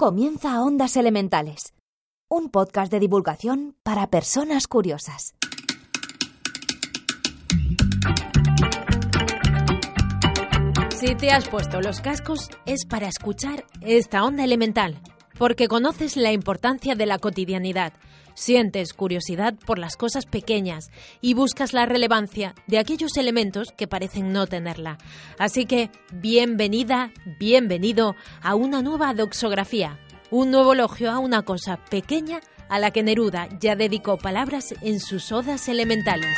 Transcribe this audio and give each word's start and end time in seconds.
Comienza 0.00 0.62
Ondas 0.62 0.96
Elementales, 0.96 1.74
un 2.30 2.48
podcast 2.48 2.90
de 2.90 3.00
divulgación 3.00 3.76
para 3.82 4.06
personas 4.06 4.66
curiosas. 4.66 5.34
Si 10.98 11.14
te 11.16 11.30
has 11.32 11.46
puesto 11.50 11.82
los 11.82 12.00
cascos 12.00 12.48
es 12.64 12.86
para 12.86 13.08
escuchar 13.08 13.66
esta 13.82 14.24
onda 14.24 14.42
elemental, 14.42 14.98
porque 15.38 15.68
conoces 15.68 16.16
la 16.16 16.32
importancia 16.32 16.94
de 16.94 17.04
la 17.04 17.18
cotidianidad, 17.18 17.92
sientes 18.34 18.92
curiosidad 18.92 19.54
por 19.66 19.78
las 19.78 19.96
cosas 19.96 20.26
pequeñas 20.26 20.90
y 21.20 21.34
buscas 21.34 21.72
la 21.72 21.86
relevancia 21.86 22.54
de 22.66 22.78
aquellos 22.78 23.16
elementos 23.16 23.72
que 23.72 23.88
parecen 23.88 24.32
no 24.32 24.46
tenerla. 24.46 24.98
Así 25.38 25.66
que, 25.66 25.90
bienvenida, 26.12 27.12
bienvenido 27.38 28.14
a 28.42 28.54
una 28.54 28.82
nueva 28.82 29.14
doxografía, 29.14 29.98
un 30.30 30.50
nuevo 30.50 30.72
elogio 30.72 31.10
a 31.10 31.18
una 31.18 31.42
cosa 31.42 31.76
pequeña 31.90 32.40
a 32.68 32.78
la 32.78 32.92
que 32.92 33.02
Neruda 33.02 33.48
ya 33.60 33.74
dedicó 33.74 34.16
palabras 34.16 34.74
en 34.80 35.00
sus 35.00 35.32
odas 35.32 35.68
elementales. 35.68 36.36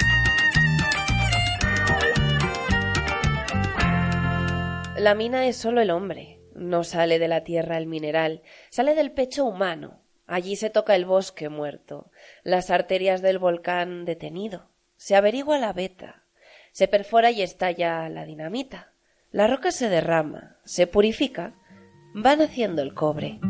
La 5.03 5.15
mina 5.17 5.47
es 5.47 5.57
solo 5.57 5.81
el 5.81 5.91
hombre. 5.91 6.39
No 6.55 6.85
sale 6.85 7.19
de 7.19 7.27
la 7.27 7.43
tierra 7.43 7.77
el 7.77 7.87
mineral, 7.87 8.43
sale 8.71 8.95
del 8.95 9.11
pecho 9.11 9.45
humano. 9.45 10.02
Allí 10.33 10.57
se 10.57 10.71
toca 10.71 10.97
el 10.97 11.05
bosque 11.05 11.51
muerto, 11.51 12.11
las 12.43 12.71
arterias 12.71 13.21
del 13.21 13.39
volcán 13.39 14.07
detenido. 14.07 14.71
Se 14.97 15.15
averigua 15.15 15.59
la 15.59 15.75
beta, 15.75 16.25
se 16.73 16.89
perfora 16.89 17.31
y 17.31 17.43
estalla 17.43 18.09
la 18.09 18.25
dinamita. 18.25 18.95
La 19.31 19.47
roca 19.47 19.71
se 19.71 19.91
derrama, 19.91 20.57
se 20.65 20.87
purifica, 20.87 21.53
va 22.17 22.35
naciendo 22.35 22.81
el 22.81 22.95
cobre. 22.95 23.41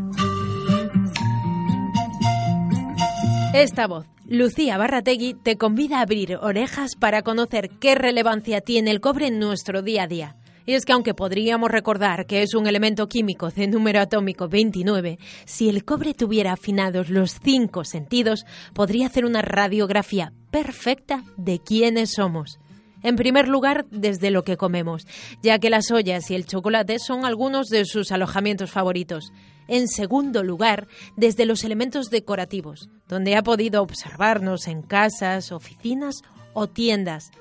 Esta 3.55 3.87
voz, 3.87 4.07
Lucía 4.27 4.77
Barrategui, 4.77 5.35
te 5.35 5.57
convida 5.57 5.99
a 5.99 6.03
abrir 6.03 6.37
orejas 6.39 6.97
para 6.97 7.23
conocer 7.23 7.71
qué 7.79 7.95
relevancia 7.95 8.61
tiene 8.61 8.91
el 8.91 9.01
cobre 9.01 9.29
en 9.29 9.39
nuestro 9.39 9.83
día 9.83 10.03
a 10.03 10.07
día. 10.09 10.37
Y 10.67 10.75
es 10.75 10.85
que 10.85 10.93
aunque 10.93 11.15
podríamos 11.15 11.71
recordar 11.71 12.27
que 12.27 12.43
es 12.43 12.55
un 12.55 12.67
elemento 12.67 13.09
químico 13.09 13.51
de 13.51 13.67
número 13.67 14.01
atómico 14.01 14.49
29, 14.49 15.19
si 15.45 15.69
el 15.69 15.85
cobre 15.85 16.15
tuviera 16.15 16.53
afinados 16.53 17.11
los 17.11 17.39
cinco 17.43 17.85
sentidos, 17.85 18.45
podría 18.75 19.07
hacer 19.07 19.25
una 19.25 19.43
radiografía 19.43 20.33
perfecta 20.51 21.25
de 21.37 21.59
quiénes 21.59 22.13
somos. 22.13 22.59
En 23.03 23.17
primer 23.17 23.49
lugar, 23.49 23.87
desde 23.91 24.31
lo 24.31 24.45
que 24.45 24.57
comemos, 24.57 25.07
ya 25.43 25.59
que 25.59 25.71
las 25.71 25.91
ollas 25.91 26.31
y 26.31 26.37
el 26.37 26.47
chocolate 26.47 26.99
son 27.01 27.25
algunos 27.25 27.67
de 27.67 27.85
sus 27.85 28.13
alojamientos 28.13 28.71
favoritos. 28.71 29.33
En 29.67 29.89
segundo 29.89 30.45
lugar, 30.45 30.87
desde 31.17 31.45
los 31.45 31.65
elementos 31.65 32.11
decorativos, 32.11 32.89
donde 33.09 33.35
ha 33.35 33.43
podido 33.43 33.83
observarnos 33.83 34.69
en 34.69 34.83
casas, 34.83 35.51
oficinas 35.51 36.23
o 36.53 36.69
tiendas. 36.69 37.33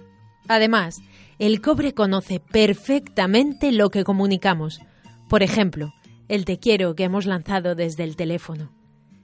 Además, 0.47 1.01
el 1.41 1.59
cobre 1.59 1.96
conoce 1.96 2.40
perfectamente 2.40 3.72
lo 3.72 3.90
que 3.90 4.03
comunicamos. 4.03 4.79
Por 5.28 5.41
ejemplo, 5.41 5.91
el 6.28 6.46
te 6.46 6.59
quiero 6.59 6.94
que 6.94 7.03
hemos 7.03 7.25
lanzado 7.25 7.74
desde 7.74 8.03
el 8.03 8.16
teléfono. 8.16 8.72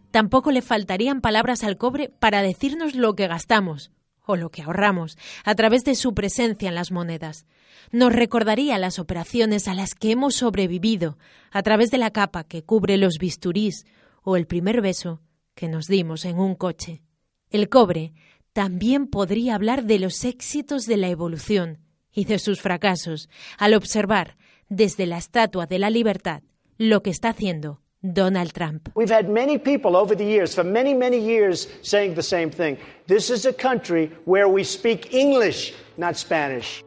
Tampoco 0.10 0.50
le 0.50 0.64
faltarían 0.64 1.22
palabras 1.22 1.64
al 1.64 1.78
cobre 1.78 2.10
para 2.10 2.42
decirnos 2.42 2.96
lo 2.96 3.14
que 3.14 3.28
gastamos 3.28 3.92
o 4.26 4.36
lo 4.36 4.50
que 4.50 4.64
ahorramos 4.64 5.16
a 5.44 5.54
través 5.54 5.84
de 5.84 5.94
su 5.94 6.16
presencia 6.16 6.70
en 6.70 6.74
las 6.74 6.92
monedas. 6.92 7.46
Nos 7.92 8.12
recordaría 8.12 8.80
las 8.80 8.98
operaciones 8.98 9.68
a 9.68 9.76
las 9.76 9.94
que 9.94 10.10
hemos 10.10 10.34
sobrevivido 10.34 11.20
a 11.52 11.62
través 11.62 11.92
de 11.92 12.00
la 12.00 12.10
capa 12.10 12.46
que 12.46 12.64
cubre 12.64 12.98
los 12.98 13.20
bisturís 13.20 13.86
o 14.24 14.38
el 14.38 14.48
primer 14.48 14.82
beso 14.82 15.22
que 15.54 15.68
nos 15.68 15.86
dimos 15.86 16.26
en 16.26 16.40
un 16.40 16.56
coche. 16.56 17.04
El 17.52 17.70
cobre 17.70 18.16
también 18.54 19.06
podría 19.06 19.54
hablar 19.54 19.84
de 19.84 20.00
los 20.00 20.26
éxitos 20.26 20.88
de 20.88 20.98
la 20.98 21.10
evolución 21.10 21.86
y 22.14 22.26
de 22.26 22.40
sus 22.40 22.62
fracasos 22.62 23.30
al 23.58 23.74
observar 23.74 24.36
desde 24.70 25.06
la 25.06 25.18
Estatua 25.18 25.66
de 25.66 25.80
la 25.80 25.90
Libertad 25.90 26.42
lo 26.78 27.02
que 27.02 27.10
está 27.10 27.30
haciendo 27.30 27.82
Donald 28.02 28.52
Trump. 28.54 28.90
We've 28.96 29.14
had 29.14 29.28
many 29.28 29.58
people 29.58 29.96
over 29.96 30.16
the 30.16 30.26
years, 30.26 30.54
for 30.54 30.64
many, 30.64 30.94
many 30.94 31.18
years, 31.18 31.68
saying 31.82 32.16
the 32.16 32.24
same 32.24 32.50
thing. 32.52 32.78
This 33.08 33.30
is 33.30 33.46
a 33.46 33.54
country 33.54 34.12
where 34.26 34.48
we 34.48 34.64
speak 34.64 35.14
English, 35.14 35.74
not 35.98 36.16
Spanish. 36.18 36.84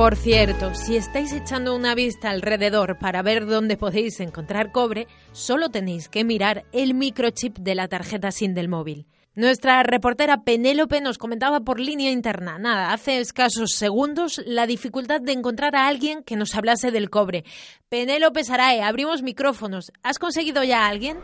Por 0.00 0.16
cierto, 0.16 0.74
si 0.74 0.96
estáis 0.96 1.30
echando 1.30 1.76
una 1.76 1.94
vista 1.94 2.30
alrededor 2.30 2.98
para 2.98 3.20
ver 3.20 3.44
dónde 3.44 3.76
podéis 3.76 4.18
encontrar 4.20 4.72
cobre, 4.72 5.06
solo 5.32 5.68
tenéis 5.68 6.08
que 6.08 6.24
mirar 6.24 6.64
el 6.72 6.94
microchip 6.94 7.58
de 7.58 7.74
la 7.74 7.86
tarjeta 7.86 8.30
SIM 8.30 8.54
del 8.54 8.70
móvil. 8.70 9.04
Nuestra 9.34 9.82
reportera 9.82 10.42
Penélope 10.42 11.02
nos 11.02 11.18
comentaba 11.18 11.60
por 11.60 11.78
línea 11.78 12.10
interna, 12.10 12.58
nada, 12.58 12.94
hace 12.94 13.20
escasos 13.20 13.72
segundos, 13.72 14.40
la 14.46 14.66
dificultad 14.66 15.20
de 15.20 15.32
encontrar 15.32 15.76
a 15.76 15.86
alguien 15.86 16.22
que 16.22 16.36
nos 16.36 16.54
hablase 16.54 16.90
del 16.90 17.10
cobre. 17.10 17.44
Penélope 17.90 18.42
Sarae, 18.42 18.80
abrimos 18.80 19.20
micrófonos. 19.20 19.92
¿Has 20.02 20.18
conseguido 20.18 20.64
ya 20.64 20.86
a 20.86 20.88
alguien? 20.88 21.18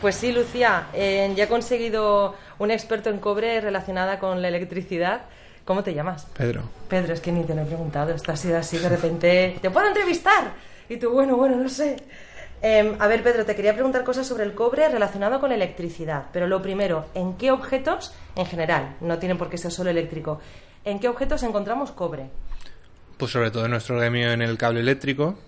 Pues 0.00 0.14
sí, 0.14 0.30
Lucía, 0.30 0.86
eh, 0.94 1.32
ya 1.34 1.44
he 1.44 1.48
conseguido 1.48 2.36
un 2.60 2.70
experto 2.70 3.10
en 3.10 3.18
cobre 3.18 3.60
relacionada 3.60 4.20
con 4.20 4.42
la 4.42 4.46
electricidad. 4.46 5.22
¿Cómo 5.64 5.82
te 5.82 5.94
llamas? 5.94 6.26
Pedro. 6.36 6.62
Pedro, 6.88 7.14
es 7.14 7.20
que 7.20 7.32
ni 7.32 7.44
te 7.44 7.54
lo 7.54 7.62
he 7.62 7.64
preguntado. 7.64 8.12
Esto 8.12 8.32
ha 8.32 8.36
sido 8.36 8.58
así 8.58 8.78
de 8.78 8.88
repente. 8.88 9.58
¿Te 9.62 9.70
puedo 9.70 9.86
entrevistar? 9.86 10.52
Y 10.88 10.98
tú, 10.98 11.10
bueno, 11.10 11.36
bueno, 11.36 11.56
no 11.56 11.68
sé. 11.68 11.96
Em, 12.60 12.96
a 12.98 13.06
ver, 13.08 13.22
Pedro, 13.22 13.44
te 13.44 13.56
quería 13.56 13.74
preguntar 13.74 14.04
cosas 14.04 14.26
sobre 14.26 14.44
el 14.44 14.54
cobre 14.54 14.88
relacionado 14.88 15.40
con 15.40 15.48
la 15.48 15.54
electricidad. 15.54 16.26
Pero 16.32 16.46
lo 16.46 16.60
primero, 16.60 17.06
¿en 17.14 17.34
qué 17.34 17.50
objetos, 17.50 18.12
en 18.36 18.46
general, 18.46 18.96
no 19.00 19.18
tienen 19.18 19.38
por 19.38 19.48
qué 19.48 19.58
ser 19.58 19.70
solo 19.70 19.90
eléctrico, 19.90 20.40
¿en 20.84 20.98
qué 20.98 21.08
objetos 21.08 21.42
encontramos 21.42 21.92
cobre? 21.92 22.28
Pues 23.16 23.32
sobre 23.32 23.50
todo 23.50 23.64
en 23.64 23.70
nuestro 23.70 23.98
gremio 23.98 24.32
en 24.32 24.42
el 24.42 24.58
cable 24.58 24.80
eléctrico 24.80 25.38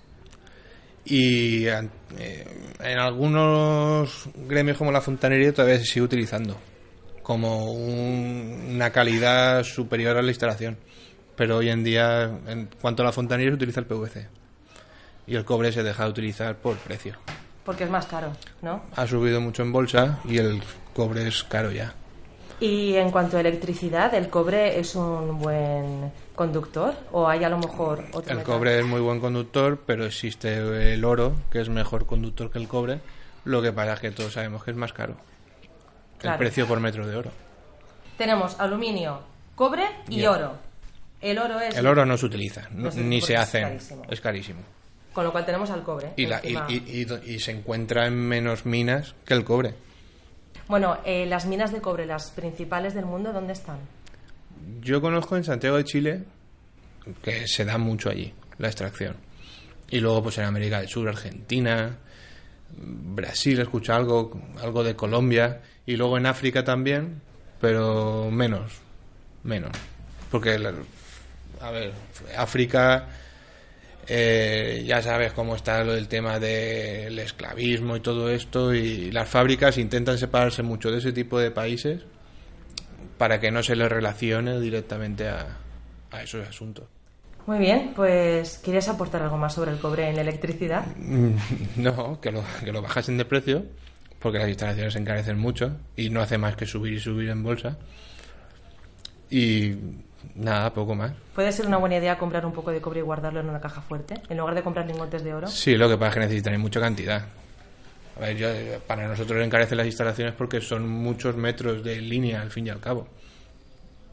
y 1.04 1.66
eh, 1.66 1.88
en 2.80 2.98
algunos 2.98 4.28
gremios 4.34 4.76
como 4.78 4.92
la 4.92 5.00
fontanería 5.00 5.52
todavía 5.52 5.78
se 5.78 5.84
sigue 5.84 6.04
utilizando 6.04 6.56
como 7.26 7.72
una 7.72 8.90
calidad 8.90 9.64
superior 9.64 10.16
a 10.16 10.22
la 10.22 10.28
instalación. 10.28 10.78
Pero 11.34 11.56
hoy 11.56 11.70
en 11.70 11.82
día, 11.82 12.30
en 12.46 12.68
cuanto 12.80 13.02
a 13.02 13.06
la 13.06 13.10
fontanería, 13.10 13.50
se 13.50 13.56
utiliza 13.56 13.80
el 13.80 13.86
PVC. 13.86 14.28
Y 15.26 15.34
el 15.34 15.44
cobre 15.44 15.72
se 15.72 15.82
deja 15.82 16.04
de 16.04 16.10
utilizar 16.10 16.54
por 16.54 16.76
precio. 16.76 17.16
Porque 17.64 17.82
es 17.82 17.90
más 17.90 18.06
caro, 18.06 18.30
¿no? 18.62 18.84
Ha 18.94 19.08
subido 19.08 19.40
mucho 19.40 19.64
en 19.64 19.72
bolsa 19.72 20.20
y 20.24 20.38
el 20.38 20.62
cobre 20.94 21.26
es 21.26 21.42
caro 21.42 21.72
ya. 21.72 21.94
Y 22.60 22.94
en 22.94 23.10
cuanto 23.10 23.38
a 23.38 23.40
electricidad, 23.40 24.14
¿el 24.14 24.28
cobre 24.28 24.78
es 24.78 24.94
un 24.94 25.40
buen 25.40 26.12
conductor 26.36 26.94
o 27.10 27.26
hay 27.26 27.42
a 27.42 27.48
lo 27.48 27.58
mejor 27.58 28.04
otro 28.12 28.30
El 28.30 28.38
metal? 28.38 28.54
cobre 28.54 28.78
es 28.78 28.86
muy 28.86 29.00
buen 29.00 29.18
conductor, 29.18 29.80
pero 29.84 30.06
existe 30.06 30.92
el 30.92 31.04
oro, 31.04 31.34
que 31.50 31.60
es 31.60 31.68
mejor 31.70 32.06
conductor 32.06 32.52
que 32.52 32.60
el 32.60 32.68
cobre. 32.68 33.00
Lo 33.42 33.62
que 33.62 33.72
pasa 33.72 33.94
es 33.94 34.00
que 34.00 34.10
todos 34.12 34.34
sabemos 34.34 34.62
que 34.62 34.70
es 34.70 34.76
más 34.76 34.92
caro. 34.92 35.16
El 36.22 36.36
precio 36.36 36.66
por 36.66 36.80
metro 36.80 37.06
de 37.06 37.16
oro. 37.16 37.30
Tenemos 38.16 38.58
aluminio, 38.58 39.20
cobre 39.54 39.84
y 40.08 40.24
oro. 40.26 40.54
El 41.20 41.38
oro 41.38 41.58
es... 41.60 41.76
El 41.76 41.86
oro 41.86 42.04
no 42.06 42.16
se 42.16 42.26
utiliza, 42.26 42.68
no- 42.72 42.84
No 42.84 42.90
se- 42.92 43.00
ni 43.02 43.20
se 43.20 43.34
es 43.34 43.40
hace. 43.40 43.60
carísimo. 43.62 44.02
Es 44.08 44.20
carísimo. 44.20 44.60
Con 45.12 45.24
lo 45.24 45.32
cual 45.32 45.46
tenemos 45.46 45.70
al 45.70 45.82
cobre. 45.82 46.12
Y, 46.16 46.26
la- 46.26 46.40
y- 46.42 46.48
encima. 46.56 46.66
y- 46.68 47.06
y- 47.28 47.34
y 47.34 47.38
se 47.40 47.52
encuentra 47.52 48.06
en 48.06 48.14
menos 48.14 48.66
minas 48.66 49.14
que 49.24 49.34
el 49.34 49.44
cobre. 49.44 49.74
Bueno, 50.68 50.98
eh, 51.04 51.26
las 51.26 51.46
minas 51.46 51.72
de 51.72 51.80
cobre, 51.80 52.06
las 52.06 52.30
principales 52.32 52.94
del 52.94 53.06
mundo, 53.06 53.32
¿dónde 53.32 53.52
están? 53.52 53.78
Yo 54.82 55.00
conozco 55.00 55.36
en 55.36 55.44
Santiago 55.44 55.76
de 55.76 55.84
Chile 55.84 56.24
que 57.22 57.46
se 57.46 57.64
da 57.64 57.78
mucho 57.78 58.10
allí 58.10 58.34
la 58.58 58.66
extracción. 58.68 59.16
Y 59.90 60.00
luego 60.00 60.24
pues 60.24 60.38
en 60.38 60.44
América 60.44 60.80
del 60.80 60.88
Sur, 60.88 61.08
Argentina, 61.08 61.96
Brasil, 62.76 63.60
escucho 63.60 63.94
algo, 63.94 64.32
algo 64.60 64.82
de 64.82 64.96
Colombia. 64.96 65.60
Y 65.86 65.96
luego 65.96 66.18
en 66.18 66.26
África 66.26 66.64
también, 66.64 67.20
pero 67.60 68.28
menos, 68.30 68.72
menos. 69.44 69.70
Porque, 70.30 70.58
a 71.60 71.70
ver, 71.70 71.92
África, 72.36 73.06
eh, 74.08 74.84
ya 74.86 75.00
sabes 75.00 75.32
cómo 75.32 75.56
está 75.56 75.82
lo 75.84 75.94
del 75.94 76.08
tema 76.08 76.38
del 76.38 77.18
esclavismo 77.18 77.96
y 77.96 78.00
todo 78.00 78.30
esto, 78.30 78.74
y 78.74 79.10
las 79.12 79.28
fábricas 79.28 79.78
intentan 79.78 80.18
separarse 80.18 80.62
mucho 80.62 80.90
de 80.90 80.98
ese 80.98 81.12
tipo 81.12 81.38
de 81.38 81.50
países 81.50 82.02
para 83.18 83.40
que 83.40 83.50
no 83.50 83.62
se 83.62 83.76
les 83.76 83.88
relacione 83.88 84.60
directamente 84.60 85.28
a, 85.28 85.46
a 86.10 86.22
esos 86.22 86.46
asuntos. 86.46 86.84
Muy 87.46 87.58
bien, 87.58 87.92
pues 87.94 88.60
¿quieres 88.62 88.88
aportar 88.88 89.22
algo 89.22 89.36
más 89.38 89.54
sobre 89.54 89.70
el 89.70 89.78
cobre 89.78 90.08
en 90.08 90.16
la 90.16 90.22
electricidad? 90.22 90.84
No, 91.76 92.20
que 92.20 92.32
lo, 92.32 92.42
que 92.64 92.72
lo 92.72 92.82
bajasen 92.82 93.16
de 93.18 93.24
precio, 93.24 93.64
porque 94.20 94.38
las 94.38 94.48
instalaciones 94.48 94.92
se 94.92 94.98
encarecen 94.98 95.38
mucho 95.38 95.76
y 95.96 96.10
no 96.10 96.20
hace 96.20 96.38
más 96.38 96.56
que 96.56 96.66
subir 96.66 96.94
y 96.94 97.00
subir 97.00 97.28
en 97.28 97.42
bolsa. 97.42 97.76
Y 99.30 99.74
nada, 100.34 100.72
poco 100.72 100.94
más. 100.94 101.12
¿Puede 101.34 101.52
ser 101.52 101.66
una 101.66 101.76
buena 101.76 101.96
idea 101.96 102.18
comprar 102.18 102.46
un 102.46 102.52
poco 102.52 102.70
de 102.70 102.80
cobre 102.80 103.00
y 103.00 103.02
guardarlo 103.02 103.40
en 103.40 103.48
una 103.48 103.60
caja 103.60 103.80
fuerte, 103.80 104.14
en 104.28 104.38
lugar 104.38 104.54
de 104.54 104.62
comprar 104.62 104.86
lingotes 104.86 105.22
de 105.24 105.34
oro? 105.34 105.46
Sí, 105.48 105.76
lo 105.76 105.88
que 105.88 105.96
pasa 105.96 106.08
es 106.08 106.14
que 106.14 106.20
necesitan 106.20 106.60
mucha 106.60 106.80
cantidad. 106.80 107.24
A 108.16 108.20
ver, 108.20 108.36
yo, 108.36 108.48
para 108.86 109.06
nosotros 109.06 109.44
encarecen 109.44 109.76
las 109.76 109.86
instalaciones 109.86 110.34
porque 110.34 110.60
son 110.60 110.88
muchos 110.88 111.36
metros 111.36 111.84
de 111.84 112.00
línea, 112.00 112.40
al 112.40 112.50
fin 112.50 112.66
y 112.66 112.70
al 112.70 112.80
cabo. 112.80 113.08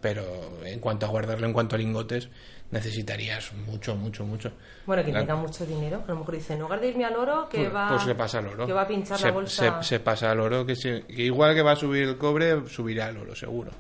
Pero 0.01 0.23
en 0.65 0.79
cuanto 0.79 1.05
a 1.05 1.09
guardarlo 1.09 1.47
en 1.47 1.53
cuanto 1.53 1.75
a 1.75 1.79
lingotes, 1.79 2.27
necesitarías 2.73 3.53
mucho, 3.53 3.95
mucho, 3.95 4.25
mucho. 4.25 4.51
Bueno, 4.85 5.03
que 5.05 5.11
tenga 5.13 5.35
mucho 5.35 5.65
dinero. 5.65 6.03
A 6.05 6.11
lo 6.11 6.17
mejor 6.19 6.35
dice, 6.35 6.53
en 6.53 6.59
lugar 6.59 6.81
de 6.81 6.89
irme 6.89 7.05
al 7.05 7.15
oro, 7.15 7.47
que 7.49 7.59
pues, 7.59 7.73
va... 7.75 7.89
Pues 7.89 8.03
se 8.03 8.15
pasa 8.15 8.39
al 8.39 8.47
oro. 8.47 8.65
Que 8.65 8.73
va 8.73 8.81
a 8.81 8.87
pinchar 8.87 9.17
se, 9.17 9.27
la 9.27 9.31
bolsa... 9.31 9.81
Se, 9.81 9.87
se 9.87 9.99
pasa 9.99 10.31
al 10.31 10.39
oro, 10.39 10.65
que, 10.65 10.75
se- 10.75 11.03
que 11.05 11.21
igual 11.23 11.53
que 11.55 11.61
va 11.61 11.71
a 11.71 11.75
subir 11.75 12.03
el 12.03 12.17
cobre, 12.17 12.67
subirá 12.67 13.09
el 13.09 13.17
oro, 13.17 13.35
seguro. 13.35 13.71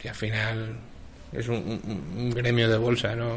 Que 0.00 0.08
al 0.08 0.14
final 0.14 0.76
es 1.32 1.48
un, 1.48 1.56
un- 1.56 2.14
un 2.18 2.30
gremio 2.30 2.68
de 2.68 2.76
bolsa, 2.76 3.14
no... 3.14 3.34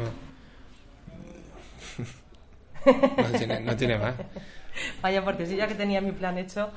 No 2.86 3.38
tiene, 3.38 3.60
no 3.60 3.76
tiene 3.76 3.96
más. 3.98 4.14
Vaya, 5.00 5.24
porque 5.24 5.46
si 5.46 5.56
ya 5.56 5.66
que 5.66 5.74
tenía 5.74 6.00
mi 6.02 6.12
plan 6.12 6.36
hecho 6.36 6.70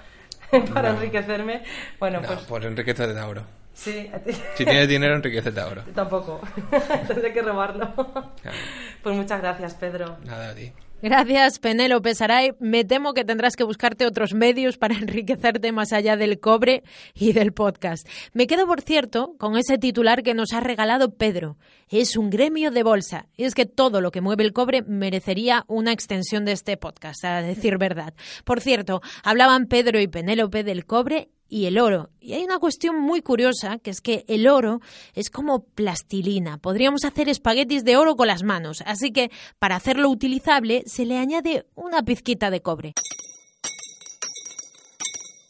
para 0.73 0.89
No. 0.93 0.95
enriquecerme, 0.97 1.63
bueno, 1.99 2.21
No, 2.21 2.27
pues 2.27 2.39
pues 2.47 2.63
enriquecete 2.63 3.19
a 3.19 3.27
oro. 3.27 3.43
Sí, 3.77 4.09
a 4.13 4.19
ti- 4.19 4.33
Si 4.56 4.65
tienes 4.65 4.88
dinero, 4.89 5.15
enriquecete 5.15 5.59
a 5.59 5.68
oro. 5.68 5.83
tampoco. 5.95 6.41
Tendré 7.07 7.31
que 7.33 7.41
robarlo. 7.41 7.94
Claro. 7.95 8.57
Pues 9.03 9.15
muchas 9.15 9.41
gracias, 9.41 9.75
Pedro. 9.75 10.18
Nada 10.25 10.50
a 10.50 10.56
ti. 10.56 10.71
Gracias, 11.00 11.59
Penélope 11.59 12.15
Saray. 12.15 12.53
Me 12.59 12.83
temo 12.83 13.13
que 13.13 13.24
tendrás 13.24 13.56
que 13.56 13.63
buscarte 13.63 14.07
otros 14.07 14.33
medios 14.33 14.79
para 14.79 14.95
enriquecerte 14.97 15.71
más 15.71 15.94
allá 15.94 16.18
del 16.18 16.39
cobre 16.39 16.81
y 17.13 17.33
del 17.33 17.53
podcast. 17.53 18.07
Me 18.33 18.47
quedo, 18.47 18.65
por 18.65 18.81
cierto, 18.81 19.35
con 19.38 19.57
ese 19.57 19.77
titular 19.77 20.24
que 20.24 20.33
nos 20.33 20.53
ha 20.53 20.59
regalado 20.59 21.13
Pedro. 21.13 21.57
Es 21.89 22.18
un 22.18 22.31
gremio 22.31 22.71
de 22.71 22.81
bolsa. 22.81 23.27
Y 23.38 23.44
es 23.44 23.53
que 23.53 23.68
todo 23.68 24.01
lo 24.01 24.09
que 24.09 24.21
mueve 24.21 24.44
el 24.44 24.53
cobre 24.53 24.81
merecería 24.81 25.65
una 25.68 25.91
extensión 25.91 26.45
de 26.45 26.53
este 26.53 26.77
podcast, 26.77 27.24
a 27.25 27.44
decir 27.44 27.77
verdad. 27.77 28.15
Por 28.44 28.59
cierto, 28.59 29.01
hablaban 29.24 29.68
Pedro 29.68 30.00
y 30.00 30.07
Penélope 30.07 30.63
del 30.63 30.85
cobre 30.88 31.29
y 31.49 31.65
el 31.65 31.79
oro. 31.79 32.09
Y 32.19 32.33
hay 32.33 32.44
una 32.44 32.59
cuestión 32.59 32.99
muy 32.99 33.21
curiosa, 33.21 33.79
que 33.79 33.91
es 33.91 34.01
que 34.01 34.25
el 34.27 34.47
oro 34.47 34.81
es 35.13 35.29
como 35.29 35.63
plastilina. 35.63 36.57
Podríamos 36.57 37.05
hacer 37.05 37.29
espaguetis 37.29 37.83
de 37.83 37.97
oro 37.97 38.15
con 38.15 38.27
las 38.27 38.44
manos. 38.44 38.83
Así 38.85 39.11
que, 39.11 39.31
para 39.59 39.75
hacerlo 39.75 40.09
utilizable, 40.09 40.83
se 40.85 41.05
le 41.05 41.17
añade 41.17 41.65
una 41.75 42.03
pizquita 42.03 42.49
de 42.49 42.61
cobre. 42.61 42.94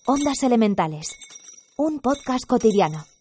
Ondas 0.06 0.44
Elementales. 0.44 1.10
Un 1.78 2.00
podcast 2.00 2.46
cotidiano. 2.48 3.17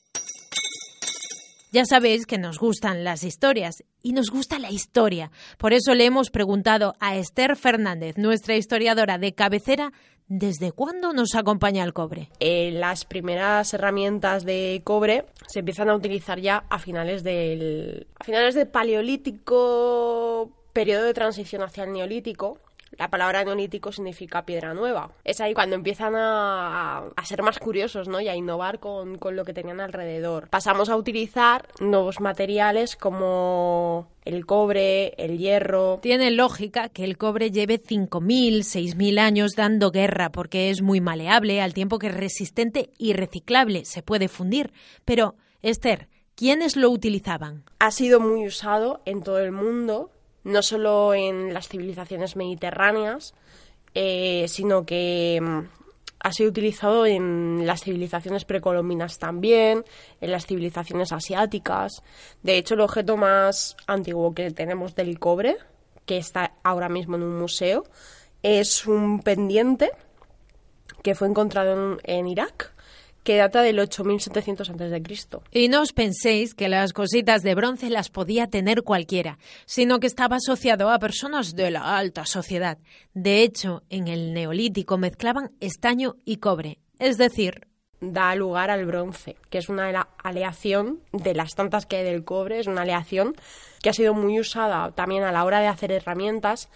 Ya 1.73 1.85
sabéis 1.85 2.27
que 2.27 2.39
nos 2.39 2.59
gustan 2.59 3.05
las 3.05 3.25
historias 3.25 3.83
y 4.03 4.13
nos 4.13 4.31
gusta 4.31 4.59
la 4.59 4.71
historia. 4.71 5.31
Por 5.59 5.73
eso 5.73 5.95
le 5.95 6.05
hemos 6.05 6.31
preguntado 6.31 6.95
a 7.01 7.17
Esther 7.17 7.57
Fernández, 7.57 8.17
nuestra 8.17 8.57
historiadora 8.57 9.19
de 9.19 9.35
cabecera, 9.35 9.93
¿desde 10.29 10.73
cuándo 10.73 11.13
nos 11.13 11.35
acompaña 11.35 11.85
el 11.85 11.93
cobre? 11.93 12.31
Eh, 12.41 12.71
las 12.73 13.05
primeras 13.05 13.75
herramientas 13.75 14.45
de 14.45 14.81
cobre 14.85 15.27
se 15.49 15.61
empiezan 15.61 15.89
a 15.89 15.97
utilizar 15.97 16.41
ya 16.41 16.65
a 16.71 16.79
finales 16.79 17.23
del 17.23 18.07
a 18.19 18.25
finales 18.25 18.55
del 18.55 18.69
paleolítico, 18.69 20.51
periodo 20.73 21.05
de 21.05 21.15
transición 21.15 21.63
hacia 21.63 21.85
el 21.85 21.93
neolítico. 21.93 22.59
La 22.93 23.11
palabra 23.11 23.45
neolítico 23.45 23.93
significa 23.93 24.47
piedra 24.47 24.73
nueva. 24.75 25.11
Es 25.25 25.41
ahí 25.41 25.55
cuando 25.55 25.77
empiezan 25.77 26.15
a, 26.17 26.99
a 27.15 27.25
ser 27.25 27.43
más 27.43 27.59
curiosos 27.59 28.09
¿no? 28.09 28.21
y 28.21 28.29
a 28.29 28.37
innovar 28.37 28.79
con, 28.79 29.19
con 29.19 29.37
lo 29.37 29.45
que 29.45 29.53
tenían 29.53 29.81
alrededor. 29.81 30.49
Pasamos 30.49 30.89
a 30.89 30.97
utilizar 30.97 31.69
nuevos 31.81 32.21
materiales 32.21 32.97
como 32.97 34.09
el 34.25 34.47
cobre, 34.47 35.15
el 35.23 35.39
hierro, 35.39 35.99
Tiene 36.03 36.31
lógica 36.31 36.89
que 36.89 37.05
el 37.05 37.17
cobre 37.17 37.51
lleve 37.51 37.81
5.000, 37.81 38.59
6.000 38.61 39.19
años 39.21 39.55
dando 39.55 39.91
guerra 39.91 40.31
porque 40.31 40.71
es 40.71 40.83
muy 40.83 41.01
maleable 41.01 41.61
al 41.61 41.75
tiempo 41.75 41.99
que 41.99 42.09
es 42.09 42.15
resistente 42.15 42.91
y 42.99 43.13
reciclable, 43.13 43.85
se 43.85 44.03
puede 44.03 44.29
fundir. 44.29 44.73
Pero, 45.05 45.37
Esther, 45.63 46.09
¿quiénes 46.35 46.77
lo 46.77 46.91
utilizaban? 46.91 47.65
ha 47.79 47.91
sido 47.91 48.21
muy 48.21 48.47
usado 48.47 49.01
en 49.05 49.23
todo 49.23 49.39
el 49.39 49.53
mundo, 49.53 50.11
no 50.47 50.63
solo 50.63 51.13
en 51.13 51.53
las 51.53 51.69
civilizaciones 51.69 52.37
mediterráneas, 52.37 53.35
eh, 53.95 54.47
sino 54.47 54.87
que 54.87 55.41
mm, 55.43 55.59
ha 56.21 56.33
sido 56.33 56.51
utilizado 56.51 57.05
en 57.05 57.67
las 57.67 57.83
civilizaciones 57.83 58.45
precolombinas 58.45 59.19
también, 59.19 59.85
en 60.21 60.31
las 60.31 60.47
civilizaciones 60.47 61.11
asiáticas. 61.11 62.05
De 62.45 62.59
hecho, 62.59 62.75
el 62.75 62.83
objeto 62.83 63.17
más 63.17 63.77
antiguo 63.89 64.35
que 64.35 64.53
tenemos 64.53 64.95
del 64.95 65.19
cobre, 65.19 65.57
que 66.05 66.17
está 66.17 66.53
ahora 66.63 66.89
mismo 66.89 67.17
en 67.17 67.25
un 67.25 67.39
museo, 67.39 67.83
es 68.45 68.87
un 68.87 69.23
pendiente 69.23 69.91
que 71.03 71.17
fue 71.17 71.27
encontrado 71.27 71.73
en, 71.73 71.99
en 72.05 72.29
Irak, 72.29 72.73
que 73.27 73.37
data 73.37 73.61
del 73.61 73.81
8700 73.81 74.71
a.C. 74.71 75.03
Y 75.51 75.69
no 75.69 75.83
os 75.83 75.93
penséis 75.93 76.55
que 76.55 76.69
las 76.69 76.93
cositas 76.93 77.43
de 77.43 77.57
bronce 77.57 77.91
las 77.91 78.09
podía 78.09 78.47
tener 78.47 78.85
cualquiera, 78.85 79.39
sino 79.67 79.99
que 79.99 80.07
estaba 80.07 80.37
asociado 80.37 80.91
a 80.91 81.01
personas 81.01 81.57
de 81.57 81.73
la 81.73 81.99
alta 81.99 82.25
sociedad. 82.25 82.79
De 83.15 83.43
hecho, 83.43 83.83
en 83.91 84.07
el 84.07 84.33
neolítico 84.33 84.97
mezclaban 84.97 85.51
estaño 85.59 86.15
y 86.25 86.37
cobre, 86.37 86.79
es 87.01 87.19
decir, 87.19 87.67
da 88.13 88.35
lugar 88.35 88.71
al 88.71 88.87
bronce, 88.87 89.37
que 89.51 89.59
es 89.59 89.69
una 89.69 90.09
aleación 90.23 91.01
de 91.13 91.35
las 91.35 91.55
tantas 91.55 91.87
que 91.87 91.97
hay 91.97 92.05
del 92.05 92.25
cobre, 92.25 92.59
es 92.61 92.67
una 92.67 92.83
aleación 92.83 93.35
que 93.83 93.91
ha 93.91 93.93
sido 93.93 94.15
muy 94.15 94.41
usada 94.41 94.91
también 94.93 95.23
a 95.23 95.33
la 95.33 95.45
hora 95.45 95.61
de 95.61 95.69
hacer 95.69 95.93
herramientas, 95.93 96.69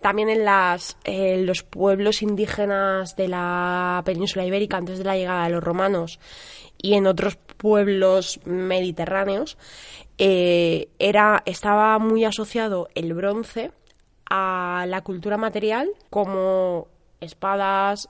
también 0.00 0.28
en 0.28 0.44
las, 0.44 0.96
eh, 1.04 1.42
los 1.42 1.62
pueblos 1.62 2.22
indígenas 2.22 3.16
de 3.16 3.28
la 3.28 4.02
península 4.04 4.44
ibérica 4.44 4.76
antes 4.76 4.98
de 4.98 5.04
la 5.04 5.16
llegada 5.16 5.44
de 5.44 5.50
los 5.50 5.62
romanos 5.62 6.18
y 6.78 6.94
en 6.94 7.06
otros 7.06 7.36
pueblos 7.56 8.40
mediterráneos, 8.44 9.58
eh, 10.18 10.88
era, 10.98 11.42
estaba 11.46 11.98
muy 11.98 12.24
asociado 12.24 12.88
el 12.94 13.14
bronce 13.14 13.72
a 14.28 14.84
la 14.88 15.02
cultura 15.02 15.36
material 15.36 15.90
como 16.08 16.88
espadas, 17.20 18.08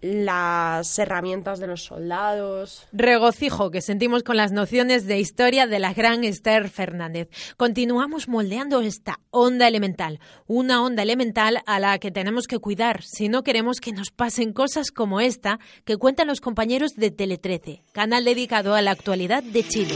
las 0.00 0.98
herramientas 0.98 1.58
de 1.58 1.66
los 1.66 1.84
soldados. 1.84 2.86
regocijo 2.92 3.70
que 3.70 3.82
sentimos 3.82 4.22
con 4.22 4.36
las 4.36 4.52
nociones 4.52 5.06
de 5.06 5.18
historia 5.18 5.66
de 5.66 5.78
la 5.78 5.92
gran 5.92 6.24
Esther 6.24 6.68
Fernández. 6.68 7.28
Continuamos 7.56 8.28
moldeando 8.28 8.80
esta 8.80 9.20
onda 9.30 9.68
elemental, 9.68 10.20
una 10.46 10.82
onda 10.82 11.02
elemental 11.02 11.62
a 11.66 11.78
la 11.78 11.98
que 11.98 12.10
tenemos 12.10 12.46
que 12.46 12.58
cuidar 12.58 13.02
si 13.02 13.28
no 13.28 13.42
queremos 13.42 13.80
que 13.80 13.92
nos 13.92 14.10
pasen 14.10 14.52
cosas 14.52 14.90
como 14.90 15.20
esta 15.20 15.58
que 15.84 15.96
cuentan 15.96 16.26
los 16.28 16.40
compañeros 16.40 16.94
de 16.96 17.14
Tele13, 17.14 17.82
canal 17.92 18.24
dedicado 18.24 18.74
a 18.74 18.82
la 18.82 18.92
actualidad 18.92 19.42
de 19.42 19.62
Chile. 19.64 19.94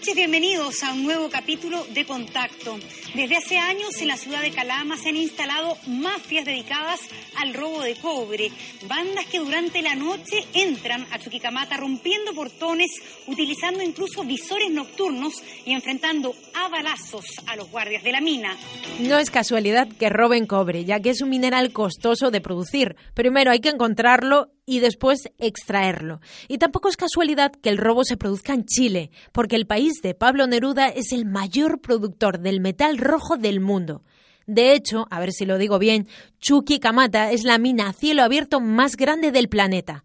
Noches, 0.00 0.16
bienvenidos 0.16 0.82
a 0.82 0.94
un 0.94 1.02
nuevo 1.02 1.28
capítulo 1.28 1.84
de 1.92 2.06
Contacto. 2.06 2.78
Desde 3.14 3.36
hace 3.36 3.58
años 3.58 4.00
en 4.00 4.08
la 4.08 4.16
ciudad 4.16 4.40
de 4.40 4.50
Calama 4.50 4.96
se 4.96 5.10
han 5.10 5.16
instalado 5.16 5.76
mafias 5.88 6.46
dedicadas 6.46 7.00
al 7.38 7.52
robo 7.52 7.82
de 7.82 7.96
cobre, 7.96 8.50
bandas 8.88 9.26
que 9.26 9.40
durante 9.40 9.82
la 9.82 9.94
noche 9.94 10.46
entran 10.54 11.06
a 11.12 11.18
Chuquicamata 11.18 11.76
rompiendo 11.76 12.32
portones, 12.32 12.88
utilizando 13.26 13.82
incluso 13.82 14.24
visores 14.24 14.70
nocturnos 14.70 15.34
y 15.66 15.74
enfrentando 15.74 16.34
a 16.54 16.68
balazos 16.70 17.26
a 17.46 17.56
los 17.56 17.70
guardias 17.70 18.02
de 18.02 18.12
la 18.12 18.22
mina. 18.22 18.56
No 19.00 19.18
es 19.18 19.30
casualidad 19.30 19.86
que 19.86 20.08
roben 20.08 20.46
cobre, 20.46 20.86
ya 20.86 21.00
que 21.00 21.10
es 21.10 21.20
un 21.20 21.28
mineral 21.28 21.72
costoso 21.74 22.30
de 22.30 22.40
producir. 22.40 22.96
Primero 23.12 23.50
hay 23.50 23.60
que 23.60 23.68
encontrarlo 23.68 24.48
y 24.70 24.78
después 24.78 25.28
extraerlo. 25.38 26.20
Y 26.46 26.58
tampoco 26.58 26.88
es 26.88 26.96
casualidad 26.96 27.50
que 27.50 27.70
el 27.70 27.76
robo 27.76 28.04
se 28.04 28.16
produzca 28.16 28.54
en 28.54 28.64
Chile, 28.64 29.10
porque 29.32 29.56
el 29.56 29.66
país 29.66 29.94
de 30.00 30.14
Pablo 30.14 30.46
Neruda 30.46 30.86
es 30.86 31.10
el 31.10 31.26
mayor 31.26 31.80
productor 31.80 32.38
del 32.38 32.60
metal 32.60 32.96
rojo 32.96 33.36
del 33.36 33.58
mundo. 33.58 34.04
De 34.46 34.72
hecho, 34.72 35.08
a 35.10 35.18
ver 35.18 35.32
si 35.32 35.44
lo 35.44 35.58
digo 35.58 35.80
bien, 35.80 36.06
Chucky 36.38 36.78
Kamata 36.78 37.32
es 37.32 37.42
la 37.42 37.58
mina 37.58 37.88
a 37.88 37.92
cielo 37.92 38.22
abierto 38.22 38.60
más 38.60 38.94
grande 38.96 39.32
del 39.32 39.48
planeta. 39.48 40.02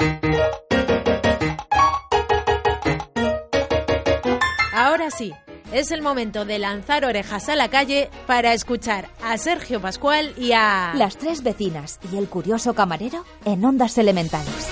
Ahora 4.74 5.12
sí, 5.12 5.31
es 5.72 5.91
el 5.91 6.01
momento 6.01 6.45
de 6.45 6.60
lanzar 6.60 7.05
orejas 7.05 7.50
a 7.50 7.55
la 7.55 7.69
calle 7.69 8.10
para 8.27 8.53
escuchar 8.53 9.10
a 9.24 9.38
Sergio 9.38 9.81
Pascual 9.81 10.34
y 10.38 10.51
a... 10.53 10.93
Las 10.95 11.17
tres 11.17 11.43
vecinas 11.43 12.00
y 12.12 12.17
el 12.17 12.27
curioso 12.27 12.74
camarero 12.74 13.25
en 13.45 13.63
ondas 13.63 13.98
elementales. 13.98 14.69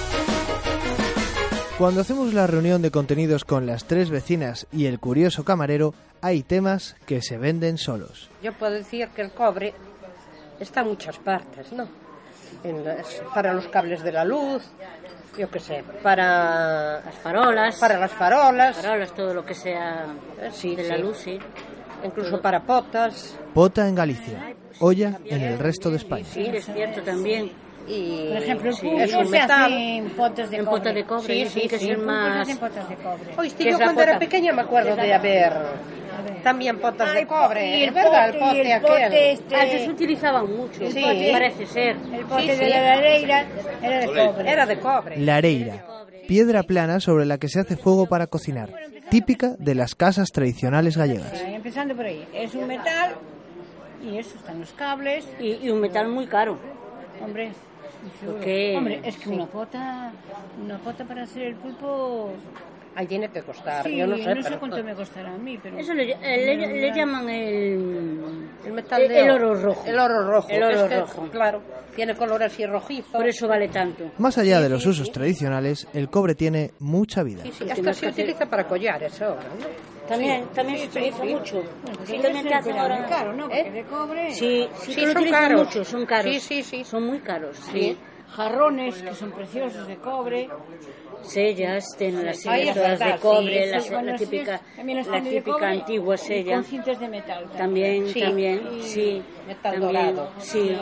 Cuando 1.77 2.01
hacemos 2.01 2.33
la 2.33 2.47
reunión 2.47 2.81
de 2.81 2.91
contenidos 2.91 3.45
con 3.45 3.65
las 3.65 3.85
tres 3.85 4.09
vecinas 4.09 4.67
y 4.71 4.85
el 4.85 4.99
curioso 4.99 5.43
camarero, 5.43 5.93
hay 6.21 6.43
temas 6.43 6.95
que 7.05 7.21
se 7.21 7.37
venden 7.37 7.77
solos. 7.77 8.29
Yo 8.43 8.53
puedo 8.53 8.73
decir 8.73 9.09
que 9.09 9.23
el 9.23 9.31
cobre 9.31 9.73
está 10.59 10.81
en 10.81 10.87
muchas 10.87 11.17
partes, 11.17 11.71
¿no? 11.73 12.02
En 12.63 12.83
las- 12.83 13.21
para 13.33 13.53
los 13.53 13.67
cables 13.67 14.03
de 14.03 14.11
la 14.11 14.23
luz, 14.25 14.63
yo 15.37 15.49
qué 15.49 15.59
sé, 15.59 15.83
para 16.01 17.01
Las 17.03 17.15
farolas. 17.15 17.79
para 17.79 17.97
las 17.99 18.11
farolas, 18.11 18.75
Farolas, 18.77 19.13
todo 19.13 19.33
lo 19.33 19.43
que 19.45 19.53
sea 19.53 20.05
eh, 20.41 20.49
sí, 20.51 20.75
de 20.75 20.83
la 20.87 20.95
sí. 20.97 21.01
luz, 21.01 21.17
sí. 21.17 21.39
incluso 22.03 22.41
para 22.41 22.61
potas 22.61 23.37
Pota 23.53 23.87
en 23.87 23.95
Galicia, 23.95 24.53
olla 24.79 25.19
en 25.25 25.41
el 25.41 25.59
resto 25.59 25.89
de 25.89 25.97
España. 25.97 26.25
Sí, 26.25 26.45
es 26.53 26.65
cierto 26.65 27.01
también. 27.01 27.51
y 27.87 28.29
Por 28.29 28.37
ejemplo, 28.37 28.69
el 28.69 28.75
Sí, 28.75 28.89
es 28.97 29.13
un 29.13 29.25
se 29.25 29.31
metal. 29.41 29.71
en 29.73 30.09
potes 30.11 30.49
de 30.49 30.57
En 30.57 30.65
de 30.65 31.03
cobre, 31.05 31.25
Sí, 31.25 31.45
sí, 31.61 31.67
que 31.67 31.77
sí. 31.79 31.95
más... 31.97 32.41
hacen 32.41 32.57
potes 32.57 32.87
de 32.87 32.95
cobre. 32.95 33.53
¿Qué 33.57 33.71
yo 33.71 33.77
cuando 33.77 34.01
era 34.01 34.17
pequeña 34.19 34.53
me 34.53 34.61
acuerdo 34.61 34.95
de 34.95 35.13
haber 35.13 35.53
también 36.43 36.79
potas 36.79 37.13
de 37.13 37.25
cobre, 37.27 37.77
y 37.77 37.83
el 37.83 37.89
es 37.89 37.95
verdad, 37.95 38.29
el 38.29 38.35
pote- 38.35 38.45
y 38.45 38.57
pote 38.57 38.73
el 38.73 38.81
pote 38.81 39.03
aquel. 39.03 39.13
este- 39.33 39.55
Antes 39.55 39.81
se 39.83 39.89
utilizaban 39.89 40.55
mucho, 40.57 40.91
Sí. 40.91 41.29
parece 41.31 41.65
ser. 41.65 41.95
El 42.13 42.25
pote 42.25 42.41
Sí, 42.41 42.47
de 42.47 42.57
sí. 42.57 42.65
la 42.69 42.81
lareira 42.81 43.45
era 43.81 43.99
de 43.99 44.05
cobre. 44.07 44.51
Era 44.51 44.65
de 44.65 44.79
cobre. 44.79 45.17
La 45.17 45.35
areira, 45.37 45.85
piedra 46.27 46.63
plana 46.63 46.99
sobre 46.99 47.25
la 47.25 47.37
que 47.37 47.49
se 47.49 47.59
hace 47.59 47.75
fuego 47.77 48.05
para 48.07 48.27
cocinar, 48.27 48.69
típica 49.09 49.55
de 49.59 49.75
las 49.75 49.95
casas 49.95 50.31
tradicionales 50.31 50.97
gallegas. 50.97 51.33
Empezando 51.45 51.95
por 51.95 52.05
ahí. 52.05 52.25
Es 52.33 52.53
un 52.55 52.67
metal 52.67 53.13
y 54.03 54.17
eso 54.17 54.37
están 54.37 54.59
los 54.59 54.71
cables. 54.73 55.27
Y, 55.39 55.65
y 55.65 55.69
un 55.69 55.79
metal 55.79 56.07
muy 56.07 56.27
caro. 56.27 56.57
Hombre. 57.23 57.51
Porque- 58.25 58.75
Hombre, 58.77 58.99
es 59.03 59.15
que 59.17 59.23
sí. 59.25 59.29
una 59.29 59.45
pota, 59.45 60.11
una 60.61 60.77
pota 60.79 61.05
para 61.05 61.23
hacer 61.23 61.43
el 61.43 61.55
pulpo. 61.55 62.31
Ahí 62.95 63.07
tiene 63.07 63.29
que 63.29 63.41
costar, 63.41 63.83
Sí, 63.83 63.97
yo 63.97 64.05
no 64.05 64.15
sé, 64.17 64.35
pero 64.43 64.59
cuánto 64.59 64.83
me 64.83 64.93
costará 64.93 65.33
a 65.33 65.37
mí, 65.37 65.59
pero. 65.61 65.77
Eso 65.79 65.93
le, 65.95 66.11
eh, 66.11 66.55
le- 66.55 66.79
le 66.79 66.91
llaman 66.95 67.27
el... 67.27 68.13
el 68.65 68.71
metal 68.71 69.01
el- 69.01 69.07
de 69.09 69.19
el 69.21 69.29
oro 69.31 69.55
rojo. 69.55 69.83
El 69.87 69.97
oro 69.99 70.27
rojo. 70.27 70.47
El 70.49 70.61
oro 70.63 70.75
es 70.75 70.83
que, 70.83 70.99
rojo. 70.99 71.27
Claro, 71.31 71.61
tiene 71.95 72.15
color 72.15 72.43
así 72.43 72.65
rojizo. 72.67 73.11
Por 73.13 73.27
eso 73.27 73.47
vale 73.47 73.69
tanto. 73.69 74.11
Más 74.19 74.37
allá 74.37 74.61
de 74.61 74.69
los 74.69 74.85
usos 74.85 75.11
tradicionales, 75.11 75.87
el 75.93 76.09
cobre 76.09 76.35
tiene 76.35 76.71
mucha 76.79 77.23
vida. 77.23 77.41
Sí, 77.43 77.51
sí, 77.51 77.69
hasta 77.69 77.93
se 77.93 78.07
utiliza 78.09 78.45
para 78.45 78.67
collares 78.67 79.19
ahora, 79.21 79.41
¿no? 79.59 79.65
También, 80.07 80.45
también 80.53 80.77
se 80.79 80.85
utiliza 80.87 81.23
mucho. 81.23 81.63
Sí, 82.03 82.19
también 82.21 82.45
te 82.47 82.53
hacen 82.53 82.77
ahora... 82.77 83.05
caro, 83.07 83.33
¿no? 83.33 83.45
Porque 83.45 83.61
¿Eh? 83.61 83.71
de 83.71 83.83
cobre. 83.85 84.31
Sí, 84.31 84.67
sí, 84.81 84.93
son 84.93 85.23
caros. 85.31 85.65
mucho, 85.65 85.83
son 85.85 86.05
caros. 86.05 86.31
Sí, 86.31 86.39
sí, 86.39 86.61
sí. 86.63 86.83
Son 86.83 87.03
muy 87.07 87.19
caros, 87.19 87.57
sí. 87.71 87.97
Jarrones 88.35 89.01
que 89.01 89.13
son 89.13 89.31
preciosos 89.31 89.87
de 89.87 89.97
cobre. 89.97 90.49
Sellas, 91.21 91.85
tienen 91.97 92.25
las 92.25 92.45
es 92.45 92.73
todas 92.73 92.99
de 92.99 93.15
cobre, 93.21 93.79
sí, 93.79 93.89
la, 93.91 94.15
típica, 94.17 94.61
las 94.85 95.07
la 95.07 95.21
típica 95.21 95.51
cobre 95.53 95.65
antigua 95.67 96.17
sella. 96.17 96.55
Con 96.55 96.63
cintas 96.65 96.99
de 96.99 97.07
metal. 97.07 97.45
También, 97.57 98.07
Sí. 98.09 98.19
también, 98.19 98.61
sí. 98.81 99.23
metal 99.47 99.79
también, 99.79 99.81
dorado. 100.15 100.31
Sí. 100.39 100.75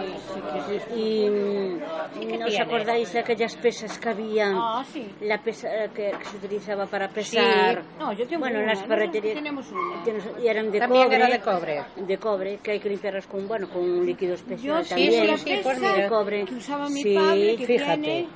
Y 0.96 1.30
mm, 1.30 1.80
¿qué 2.28 2.38
¿no 2.40 2.46
os 2.48 2.60
acordáis 2.60 3.14
de 3.14 3.20
aquellas 3.20 3.56
pesas 3.58 4.00
que 4.00 4.10
habían? 4.10 4.56
Ah, 4.56 4.84
sí. 4.92 5.08
La 5.22 5.38
pesa 5.44 5.70
que, 5.94 6.12
que 6.18 6.26
se 6.26 6.38
utilizaba 6.38 6.88
para 6.88 7.08
pesar. 7.10 7.84
No, 8.00 8.12
yo 8.14 8.26
tengo 8.28 8.40
bueno, 8.40 8.58
en 8.58 8.64
una, 8.64 8.74
las 8.74 8.84
ferreterías. 8.86 9.36
Tenemos 9.36 9.68
una. 9.72 10.04
Y 10.44 10.48
eran 10.48 10.72
de 10.72 10.80
También 10.80 11.04
cobre. 11.04 11.18
era 11.18 11.28
de 11.28 11.40
cobre. 11.40 11.84
De 11.98 12.18
cobre, 12.18 12.58
que 12.64 12.72
hay 12.72 12.80
que 12.80 12.90
limpiarlas 12.90 13.28
con, 13.28 13.48
bueno, 13.48 13.70
con 13.70 13.82
un 13.84 14.06
líquido 14.08 14.34
especial 14.34 14.88
también. 14.88 15.38
sí, 15.38 15.52
de 15.52 16.08
cobre. 16.10 16.46
que 16.46 16.56
usaba 16.56 16.90
mi 16.90 17.04
Sí, 17.42 17.48
padre, 17.52 17.58
que 17.58 17.66
fíjate. 17.68 18.02
tiene... 18.02 18.28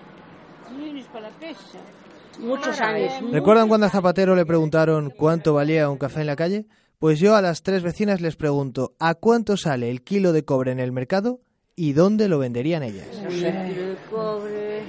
Miren, 0.77 1.05
para 1.05 1.29
la 1.29 1.35
pesa. 1.37 1.79
Muchos 2.39 2.81
Ahora, 2.81 2.95
años. 2.95 3.31
¿Recuerdan 3.31 3.67
cuando 3.67 3.85
a 3.87 3.89
Zapatero 3.89 4.35
le 4.35 4.45
preguntaron 4.45 5.09
cuánto 5.09 5.53
valía 5.53 5.89
un 5.89 5.97
café 5.97 6.21
en 6.21 6.27
la 6.27 6.35
calle? 6.35 6.65
Pues 6.99 7.19
yo 7.19 7.35
a 7.35 7.41
las 7.41 7.61
tres 7.63 7.83
vecinas 7.83 8.19
les 8.21 8.35
pregunto 8.35 8.93
¿a 8.99 9.15
cuánto 9.15 9.57
sale 9.57 9.89
el 9.89 10.01
kilo 10.03 10.33
de 10.33 10.43
cobre 10.43 10.71
en 10.71 10.79
el 10.79 10.91
mercado 10.91 11.39
y 11.75 11.93
dónde 11.93 12.27
lo 12.27 12.39
venderían 12.39 12.83
ellas? 12.83 13.07
Un 13.21 13.27
kilo 13.29 13.49
de 13.51 13.97
cobre. 14.09 14.81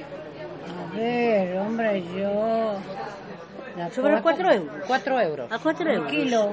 A 0.92 0.96
ver, 0.96 1.58
hombre, 1.58 2.02
yo... 2.18 2.74
La 3.76 3.90
Sobre 3.90 4.12
pota- 4.14 4.22
cuatro 4.22 4.50
euros. 4.52 4.76
Cuatro 4.86 5.20
euros. 5.20 5.52
A 5.52 5.58
4 5.58 5.88
El 5.90 5.96
euros. 5.96 6.10
kilo. 6.10 6.52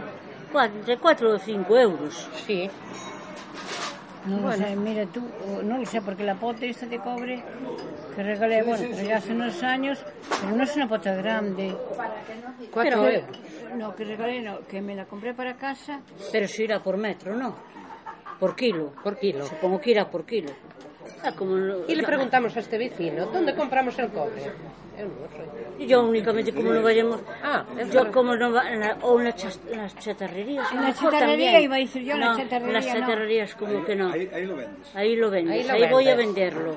Cuatro, 0.52 0.78
entre 0.80 0.98
4 0.98 1.32
o 1.36 1.40
5 1.40 1.78
euros. 1.78 2.30
Sí. 2.46 2.70
No 4.26 4.38
bueno. 4.38 4.50
lo 4.50 4.58
sé, 4.58 4.72
eh, 4.72 4.76
mira 4.76 5.06
tú, 5.08 5.22
non 5.68 5.84
lo 5.84 5.86
sé, 5.86 6.00
porque 6.00 6.24
la 6.24 6.40
pota 6.40 6.64
esta 6.64 6.88
de 6.88 7.00
cobre 7.00 7.44
que 8.16 8.24
regalé, 8.24 8.64
bueno, 8.64 8.88
regalé 8.88 9.14
hace 9.14 9.32
unos 9.34 9.60
años, 9.64 10.00
pero 10.30 10.56
non 10.56 10.64
es 10.64 10.72
unha 10.80 10.88
pota 10.88 11.12
grande. 11.12 11.76
Cuatro 12.72 13.04
euros. 13.04 13.28
No, 13.76 13.92
que 13.92 14.08
regalé, 14.08 14.40
no, 14.40 14.64
que 14.64 14.80
me 14.80 14.96
la 14.96 15.04
compré 15.10 15.36
para 15.36 15.60
casa. 15.60 16.00
Pero 16.32 16.48
si 16.48 16.64
irá 16.64 16.80
por 16.80 16.96
metro, 16.96 17.36
non? 17.36 17.52
Por 18.40 18.56
kilo. 18.56 18.96
Por 19.04 19.20
kilo. 19.20 19.44
Supongo 19.44 19.82
que 19.84 19.92
irá 19.92 20.08
por 20.08 20.24
kilo. 20.24 20.52
Ah, 21.24 21.32
como... 21.36 21.84
Y 21.88 21.96
le 21.96 22.04
preguntamos 22.04 22.56
a 22.56 22.60
este 22.60 22.78
vecino, 22.78 23.28
¿dónde 23.28 23.56
compramos 23.56 23.98
el 24.00 24.08
cobre? 24.08 24.52
Eu 24.94 25.10
non 25.10 25.26
sei. 25.34 25.90
Yo 25.90 26.06
únicamente 26.06 26.54
como 26.54 26.70
non 26.70 26.86
vayamos... 26.86 27.18
Ah, 27.42 27.66
yo 27.90 28.06
como 28.14 28.38
non 28.38 28.54
va... 28.54 28.62
Na, 28.78 29.02
ou 29.02 29.18
nas, 29.18 29.34
chas, 29.34 29.58
nas 29.74 29.94
chatarrerías. 29.98 30.70
En 30.70 30.86
na 30.86 30.94
chatarrería 30.94 31.58
iba 31.58 31.76
a 31.78 31.82
dicir 31.82 32.06
yo, 32.06 32.14
no, 32.14 32.30
na 32.30 32.38
chatarrería 32.38 32.78
Nas 32.78 32.86
chatarrerías 32.86 33.50
no. 33.54 33.58
como 33.58 33.74
ahí, 33.82 33.86
que 33.86 33.96
non. 33.98 34.10
Aí, 34.14 34.46
lo 34.46 34.54
vendes. 34.54 34.88
Aí 34.94 35.12
lo 35.18 35.28
vendes, 35.34 35.66
aí, 35.66 35.82
ahí 35.82 35.90
voy 35.90 36.06
a 36.10 36.16
venderlo. 36.16 36.74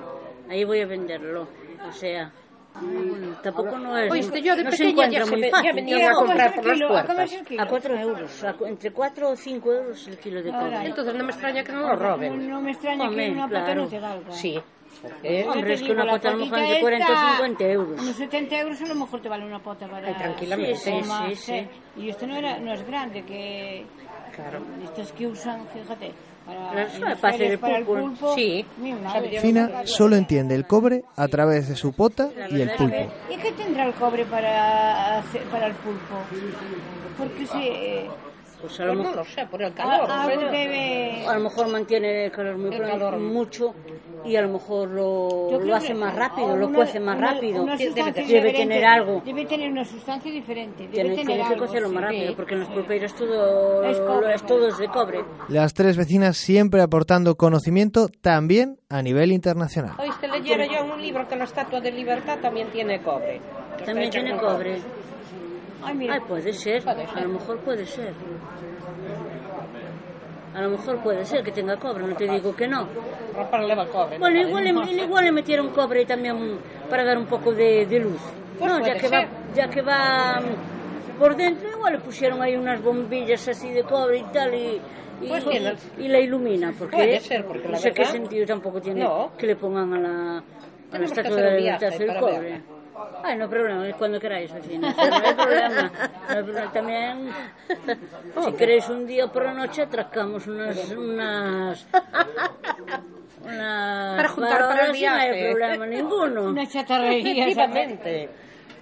Aí 0.49 0.63
voy 0.65 0.81
a 0.81 0.87
venderlo. 0.89 1.43
O 1.85 1.93
sea, 1.93 2.33
mm, 2.81 2.81
Bueno, 2.81 3.37
tampouco 3.45 3.77
non 3.77 3.93
é... 4.01 4.09
Pois 4.09 4.33
que 4.33 4.41
yo 4.41 4.57
de 4.57 4.65
no 4.65 4.73
pequena 4.73 5.13
ya, 5.13 5.29
se, 5.29 5.37
ya 5.37 5.73
venía 5.77 6.09
no, 6.09 6.17
a 6.17 6.21
comprar 6.25 6.51
por 6.57 6.65
las 6.73 6.81
puertas. 6.81 7.31
A 7.37 7.65
4 7.69 8.01
euros, 8.01 8.33
a, 8.45 8.51
entre 8.65 8.89
4 8.97 9.29
ou 9.29 9.37
5 9.37 9.73
euros 9.77 9.99
el 10.09 10.17
kilo 10.17 10.41
de 10.41 10.51
cobre. 10.57 10.89
Entonces 10.89 11.13
non 11.13 11.29
me 11.29 11.33
extraña 11.37 11.61
que 11.61 11.73
non 11.73 11.85
lo 11.85 11.97
roben. 12.01 12.33
Non 12.49 12.65
me 12.65 12.73
extraña 12.73 13.13
Home, 13.13 13.29
que 13.29 13.33
unha 13.37 13.49
claro. 13.49 13.61
pata 13.61 13.73
non 13.77 13.87
te 13.93 14.01
valga. 14.01 14.33
Sí. 14.33 14.57
Porque 15.03 15.43
Yo 15.45 15.51
Hombre, 15.53 15.67
te 15.69 15.73
es 15.75 15.83
que 15.83 15.93
una 15.93 16.07
pota 16.07 16.29
a 16.29 16.33
lo 16.33 16.39
mejor 16.39 16.59
es 16.59 16.71
de 16.71 16.81
40 16.81 17.07
o 17.07 17.13
esta, 17.13 17.37
50 17.37 17.65
euros. 17.65 18.01
Unos 18.01 18.17
70 18.17 18.59
euros 18.61 18.83
a 18.83 18.87
lo 18.87 18.95
mejor 18.95 19.21
te 19.21 19.29
vale 19.29 19.45
una 19.45 19.63
pota 19.63 19.89
para... 19.89 20.09
Ay, 20.09 20.15
tranquilamente. 20.15 20.77
Sí, 20.77 20.91
sí, 20.91 21.01
Toma, 21.03 21.31
sí. 21.35 21.69
Y 21.97 22.09
esto 22.09 22.27
no, 22.27 22.37
era, 22.37 22.59
no 22.59 22.73
es 22.73 22.87
grande, 22.87 23.23
que... 23.25 23.85
Claro. 24.35 24.61
Estos 24.85 25.13
que 25.13 25.27
usan, 25.27 25.67
fíjate, 25.69 26.13
para, 26.45 26.69
para 26.69 26.85
las 27.11 27.25
hacer 27.25 27.53
el 27.53 27.59
para 27.59 27.79
el 27.79 27.85
pulpo. 27.85 28.03
pulpo. 28.03 28.35
Sí. 28.35 28.65
Fina 29.41 29.87
solo 29.87 30.17
entiende 30.17 30.55
el 30.55 30.67
cobre 30.67 31.05
a 31.17 31.27
través 31.29 31.69
de 31.69 31.77
su 31.77 31.93
pota 31.93 32.31
y 32.51 32.61
el 32.61 32.71
pulpo. 32.73 33.13
¿Y 33.31 33.37
qué 33.37 33.53
tendrá 33.53 33.87
el 33.87 33.95
cobre 33.95 34.25
para, 34.27 35.19
hacer, 35.19 35.43
para 35.45 35.67
el 35.69 35.75
pulpo? 35.75 36.17
Porque 37.19 37.47
si... 37.47 38.09
Pues 38.67 38.81
a 38.81 38.85
lo 38.85 38.93
Pues 38.95 38.99
no 38.99 39.11
mejor... 39.11 39.17
lo 39.17 39.25
sé, 39.33 39.47
por 39.47 39.63
el 39.63 39.73
calor. 39.75 40.09
pero- 40.27 40.51
debe... 40.51 41.25
A 41.27 41.35
lo 41.35 41.41
mejor 41.41 41.69
mantiene 41.69 42.25
el 42.27 42.31
calor 42.33 42.57
muy 42.59 42.71
El 42.75 42.79
pronto, 42.79 42.99
calor. 42.99 43.19
mucho 43.21 43.75
y 44.25 44.35
a 44.37 44.43
lo 44.43 44.49
mejor 44.49 44.89
lo, 44.89 45.61
lo 45.61 45.75
hace 45.77 45.95
más 45.95 46.15
rápido, 46.17 46.49
o 46.49 46.57
lo 46.57 46.67
una- 46.67 46.77
cuece 46.79 46.99
más 46.99 47.17
una- 47.17 47.33
rápido. 47.35 47.63
una 47.63 47.77
Debe, 47.77 48.53
tener 48.53 48.85
algo. 48.85 49.23
Debe 49.25 49.45
tener 49.47 49.71
una 49.71 49.85
sustancia 49.85 50.33
diferente. 50.33 50.83
Debe 50.83 50.93
Tiene, 50.93 51.11
tener 51.17 51.27
tiene 51.37 51.49
que 51.51 51.57
cocerlo 51.57 51.89
más 51.91 51.99
sí. 52.11 52.17
rápido 52.17 52.37
porque 52.37 52.55
en 52.55 52.61
los 52.61 52.69
pulpeiros 52.71 53.15
todo 53.15 53.85
Es 53.85 53.99
cobre. 54.01 54.35
es 54.35 54.43
todo 54.47 54.69
es 54.69 54.79
de 54.79 54.89
cobre. 54.89 55.25
Las 55.49 55.75
tres 55.75 55.97
vecinas 55.97 56.37
siempre 56.37 56.83
aportando 56.83 57.37
conocimiento 57.37 58.09
también 58.21 58.79
a 58.89 59.01
nivel 59.03 59.31
internacional. 59.33 59.95
Oíste, 59.99 60.27
leyera 60.29 60.67
yo 60.67 60.79
en 60.85 60.91
un 60.91 61.01
libro 61.03 61.29
que 61.29 61.37
la 61.37 61.45
Estatua 61.45 61.81
de 61.81 61.93
Libertad 61.93 62.39
también 62.41 62.69
tiene 62.69 63.01
cobre. 63.03 63.41
También 63.85 64.11
tiene 64.11 64.31
con 64.33 64.41
cobre. 64.41 64.79
Ay, 65.87 66.21
puede 66.27 66.53
ser, 66.53 66.83
Puede 66.83 67.07
ser. 67.07 67.19
a 67.19 67.21
lo 67.23 67.29
mejor 67.29 67.59
puede 67.61 67.87
ser. 67.87 68.13
A 70.55 70.61
lo 70.63 70.71
mejor 70.71 70.99
puede 71.03 71.25
ser 71.27 71.43
que 71.45 71.53
tenga 71.53 71.77
cobre, 71.77 72.07
no 72.07 72.15
te 72.17 72.27
digo 72.27 72.55
que 72.57 72.67
no. 72.67 72.89
Cobre. 73.93 74.19
Bueno, 74.19 74.41
¿no? 74.43 74.49
igual, 74.49 74.65
le- 74.65 75.03
igual 75.05 75.25
le 75.27 75.33
metieron 75.33 75.69
cobre 75.71 76.07
también 76.07 76.59
para 76.89 77.05
dar 77.05 77.19
un 77.19 77.27
poco 77.27 77.53
de, 77.53 77.85
de 77.85 77.99
luz. 78.01 78.21
Pues 78.59 78.73
no, 78.73 78.85
ya 78.85 78.97
que, 78.97 79.09
va, 79.09 79.27
ya 79.55 79.69
que 79.69 79.83
va 79.83 80.41
por 81.19 81.37
dentro, 81.37 81.69
igual 81.71 81.93
le 81.95 81.99
pusieron 81.99 82.41
ahí 82.41 82.57
unas 82.57 82.83
bombillas 82.83 83.47
así 83.49 83.71
de 83.71 83.83
cobre 83.83 84.19
y 84.19 84.23
tal 84.33 84.55
y, 84.55 84.81
y, 85.21 85.29
Pues 85.29 85.45
y- 85.45 85.49
tiene- 85.51 85.75
y 85.99 86.09
la 86.09 86.21
ilumina. 86.21 86.73
Porque 86.79 86.97
Puede 86.97 87.21
ser, 87.21 87.45
porque 87.45 87.69
no 87.69 87.77
sé 87.77 87.93
qué 87.93 88.07
sentido 88.07 88.47
tampoco 88.47 88.81
tiene 88.81 89.05
No. 89.05 89.33
que 89.37 89.47
le 89.47 89.57
pongan 89.57 89.93
a 89.93 89.99
la, 90.01 90.43
a 90.93 90.99
la 90.99 91.05
estatua 91.05 91.37
de 91.37 91.43
la 91.43 91.51
libertad 91.57 92.01
el 92.01 92.17
cobre. 92.19 92.39
verla. 92.41 92.61
Ay, 93.23 93.37
no 93.37 93.45
hay 93.45 93.51
problema, 93.51 93.89
es 93.89 93.95
cuando 93.97 94.19
queráis, 94.21 94.53
vecina. 94.53 94.93
No 94.97 95.03
hay 95.27 95.35
problema. 95.35 95.93
No 96.29 96.37
hay 96.37 96.43
problema. 96.43 96.73
También, 96.73 97.29
si 98.45 98.53
queréis 98.53 98.89
un 98.89 99.07
día 99.07 99.27
por 99.29 99.45
la 99.45 99.53
noche, 99.55 99.83
atracamos 99.83 100.47
unas... 100.47 100.77
unas 100.91 101.87
unas 103.45 104.17
Para 104.17 104.29
juntar 104.29 104.59
para 104.69 104.87
el 104.87 104.97
y 104.97 105.03
No 105.05 105.11
hay 105.13 105.31
viaje. 105.31 105.51
problema 105.51 105.87
ninguno. 105.87 106.43
una 106.45 106.67
chatarrería. 106.67 107.35
¿sabes? 107.55 107.57
Efectivamente. 107.57 108.29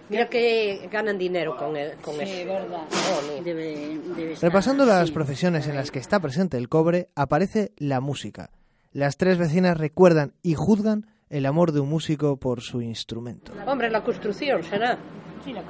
Mira 0.08 0.26
que 0.28 0.88
ganan 0.92 1.16
dinero 1.18 1.56
con, 1.56 1.76
el, 1.76 1.96
con 1.96 2.14
Sí, 2.16 2.22
eso. 2.22 2.52
verdad. 2.52 2.82
Jolín. 2.90 3.42
Debe, 3.44 3.98
debe 4.16 4.32
estar. 4.34 4.50
Repasando 4.50 4.84
las 4.84 5.08
sí. 5.08 5.12
profesiones 5.14 5.66
en 5.66 5.76
las 5.76 5.90
que 5.90 5.98
está 5.98 6.20
presente 6.20 6.56
el 6.58 6.68
cobre, 6.68 7.08
aparece 7.14 7.72
la 7.78 8.00
música. 8.00 8.50
Las 8.92 9.16
tres 9.16 9.38
vecinas 9.38 9.76
recuerdan 9.78 10.34
y 10.42 10.54
juzgan 10.54 11.06
el 11.36 11.46
amor 11.46 11.72
de 11.72 11.80
un 11.80 11.88
músico 11.88 12.36
por 12.36 12.60
su 12.60 12.80
instrumento. 12.80 13.50
Hombre, 13.66 13.90
la 13.90 14.02
construcción 14.02 14.62
será. 14.62 14.96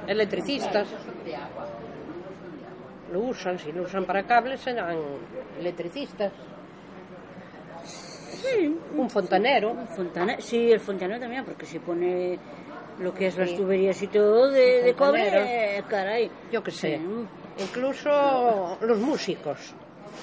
Electricistas. 0.07 0.87
Lo 3.11 3.19
usan, 3.21 3.57
si 3.59 3.71
lo 3.71 3.83
usan 3.83 4.05
para 4.05 4.23
cables 4.23 4.61
serán 4.61 4.97
electricistas. 5.59 6.31
Sí, 7.83 8.77
Un 8.95 9.09
fontanero. 9.09 9.71
un 9.71 9.87
fontane- 9.87 10.39
sí, 10.39 10.71
el 10.71 10.79
fontanero 10.79 11.19
también, 11.19 11.43
porque 11.43 11.65
se 11.65 11.79
pone 11.79 12.37
lo 12.99 13.13
que 13.13 13.27
es 13.27 13.37
las 13.37 13.53
tuberías 13.55 13.99
y 14.01 14.07
todo 14.07 14.49
de, 14.51 14.83
de 14.83 14.93
cobre, 14.93 15.77
eh, 15.79 15.83
caray. 15.89 16.29
Yo 16.51 16.61
qué 16.63 16.71
sé. 16.71 16.97
Sí. 16.99 17.63
Incluso 17.63 18.77
los 18.81 18.99
músicos 18.99 19.73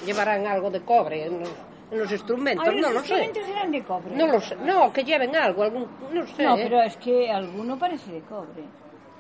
llevarán 0.07 0.47
algo 0.47 0.71
de 0.71 0.81
cobre 0.83 1.27
en 1.27 1.41
los, 1.41 1.49
en 1.93 1.99
los 1.99 2.11
instrumentos. 2.11 2.67
Ay, 2.69 2.77
no 2.81 2.91
los 2.91 2.95
lo 2.95 3.01
sé. 3.01 3.15
instrumentos 3.15 3.45
serán 3.47 3.71
de 3.73 3.83
cobre. 3.85 4.17
No 4.17 4.27
lo 4.27 4.41
sé. 4.41 4.57
No, 4.57 4.93
que 4.93 5.05
lleven 5.05 5.37
algo, 5.37 5.63
algún, 5.63 5.87
no 6.13 6.27
sé. 6.27 6.43
No, 6.43 6.57
¿eh? 6.57 6.61
pero 6.65 6.83
es 6.83 6.97
que 6.97 7.31
alguno 7.31 7.79
parece 7.79 8.11
de 8.13 8.21
cobre. 8.23 8.63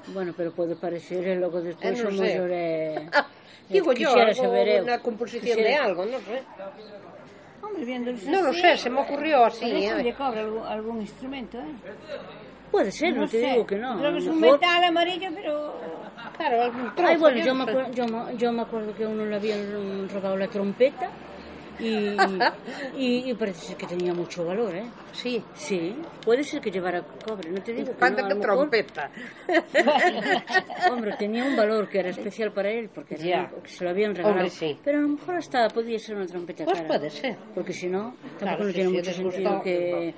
Bueno, 0.08 0.32
pero 0.36 0.50
puede 0.52 0.74
parecer, 0.74 1.26
eh, 1.28 1.36
luego 1.36 1.60
después 1.60 2.00
Eh, 2.00 2.02
no 2.02 2.10
somos... 2.10 2.26
sé. 2.26 2.36
eh, 2.50 3.08
Digo 3.68 3.92
yo, 3.92 4.08
quisiera 4.08 4.28
algo, 4.30 4.42
saber, 4.42 4.82
una 4.82 4.98
composición 4.98 5.56
de 5.58 5.76
algo, 5.76 6.04
no 6.04 6.18
sé. 6.18 6.42
Hombre, 7.62 7.98
No 8.26 8.42
lo 8.42 8.52
sé, 8.52 8.76
se 8.76 8.90
me 8.90 9.00
ocurrió 9.00 9.44
así. 9.44 9.60
parece 9.60 10.00
¿eh? 10.00 10.02
de 10.02 10.14
cobre 10.14 10.40
algún, 10.40 10.62
algún 10.66 11.00
instrumento, 11.00 11.58
¿eh? 11.58 11.64
Puede 12.70 12.90
ser, 12.90 13.14
no, 13.14 13.28
te 13.28 13.40
sé. 13.40 13.46
digo 13.52 13.66
que 13.66 13.76
no. 13.76 13.98
Creo 13.98 14.12
que 14.12 14.18
es 14.18 14.26
un 14.26 14.40
mejor- 14.40 14.58
metal 14.60 14.84
amarillo, 14.84 15.28
pero... 15.34 15.74
Claro, 16.36 16.62
algún 16.62 16.94
trozo. 16.94 17.10
Ay, 17.10 17.16
bueno, 17.18 17.44
yo 17.44 17.54
me, 17.54 17.64
sé. 17.66 17.70
acuer- 17.72 17.90
yo, 17.92 18.06
me- 18.06 18.36
yo 18.36 18.52
me 18.52 18.62
acuerdo 18.62 18.94
que 18.96 19.04
a 19.04 19.08
uno 19.08 19.24
le 19.26 19.36
habían 19.36 20.08
robado 20.08 20.36
la 20.36 20.48
trompeta 20.48 21.08
y, 21.80 22.16
y, 22.96 23.30
y 23.30 23.34
parece 23.34 23.66
ser 23.68 23.76
que 23.76 23.86
tenía 23.86 24.12
mucho 24.14 24.44
valor, 24.44 24.74
¿eh? 24.74 24.84
Sí. 25.12 25.42
Sí, 25.54 25.94
puede 26.24 26.44
ser 26.44 26.60
que 26.60 26.70
llevara 26.70 27.02
cobre, 27.26 27.50
no 27.50 27.62
te 27.62 27.72
digo 27.72 27.88
que 27.92 27.98
Cuánta 27.98 28.22
no, 28.22 28.26
a 28.26 28.30
que 28.30 28.34
mejor- 28.36 28.56
trompeta. 28.56 29.10
Hombre, 30.90 31.14
tenía 31.18 31.44
un 31.44 31.56
valor 31.56 31.88
que 31.88 32.00
era 32.00 32.10
especial 32.10 32.52
para 32.52 32.70
él 32.70 32.90
porque 32.94 33.14
era- 33.16 33.50
porque 33.50 33.68
se 33.68 33.84
lo 33.84 33.90
habían 33.90 34.14
regalado. 34.14 34.40
Hombre, 34.40 34.50
sí. 34.50 34.78
Pero 34.84 34.98
a 34.98 35.00
lo 35.02 35.08
mejor 35.08 35.34
hasta 35.36 35.68
podía 35.68 35.98
ser 35.98 36.16
una 36.16 36.26
trompeta 36.26 36.64
Pues 36.64 36.76
cara. 36.78 36.88
puede 36.88 37.10
ser. 37.10 37.36
Porque 37.54 37.72
si 37.72 37.86
no, 37.88 38.14
tampoco 38.20 38.38
Claro, 38.38 38.64
no 38.64 38.72
tiene 38.72 38.90
sí, 38.90 38.96
mucho 38.96 39.12
sentido 39.12 39.62
que... 39.62 40.14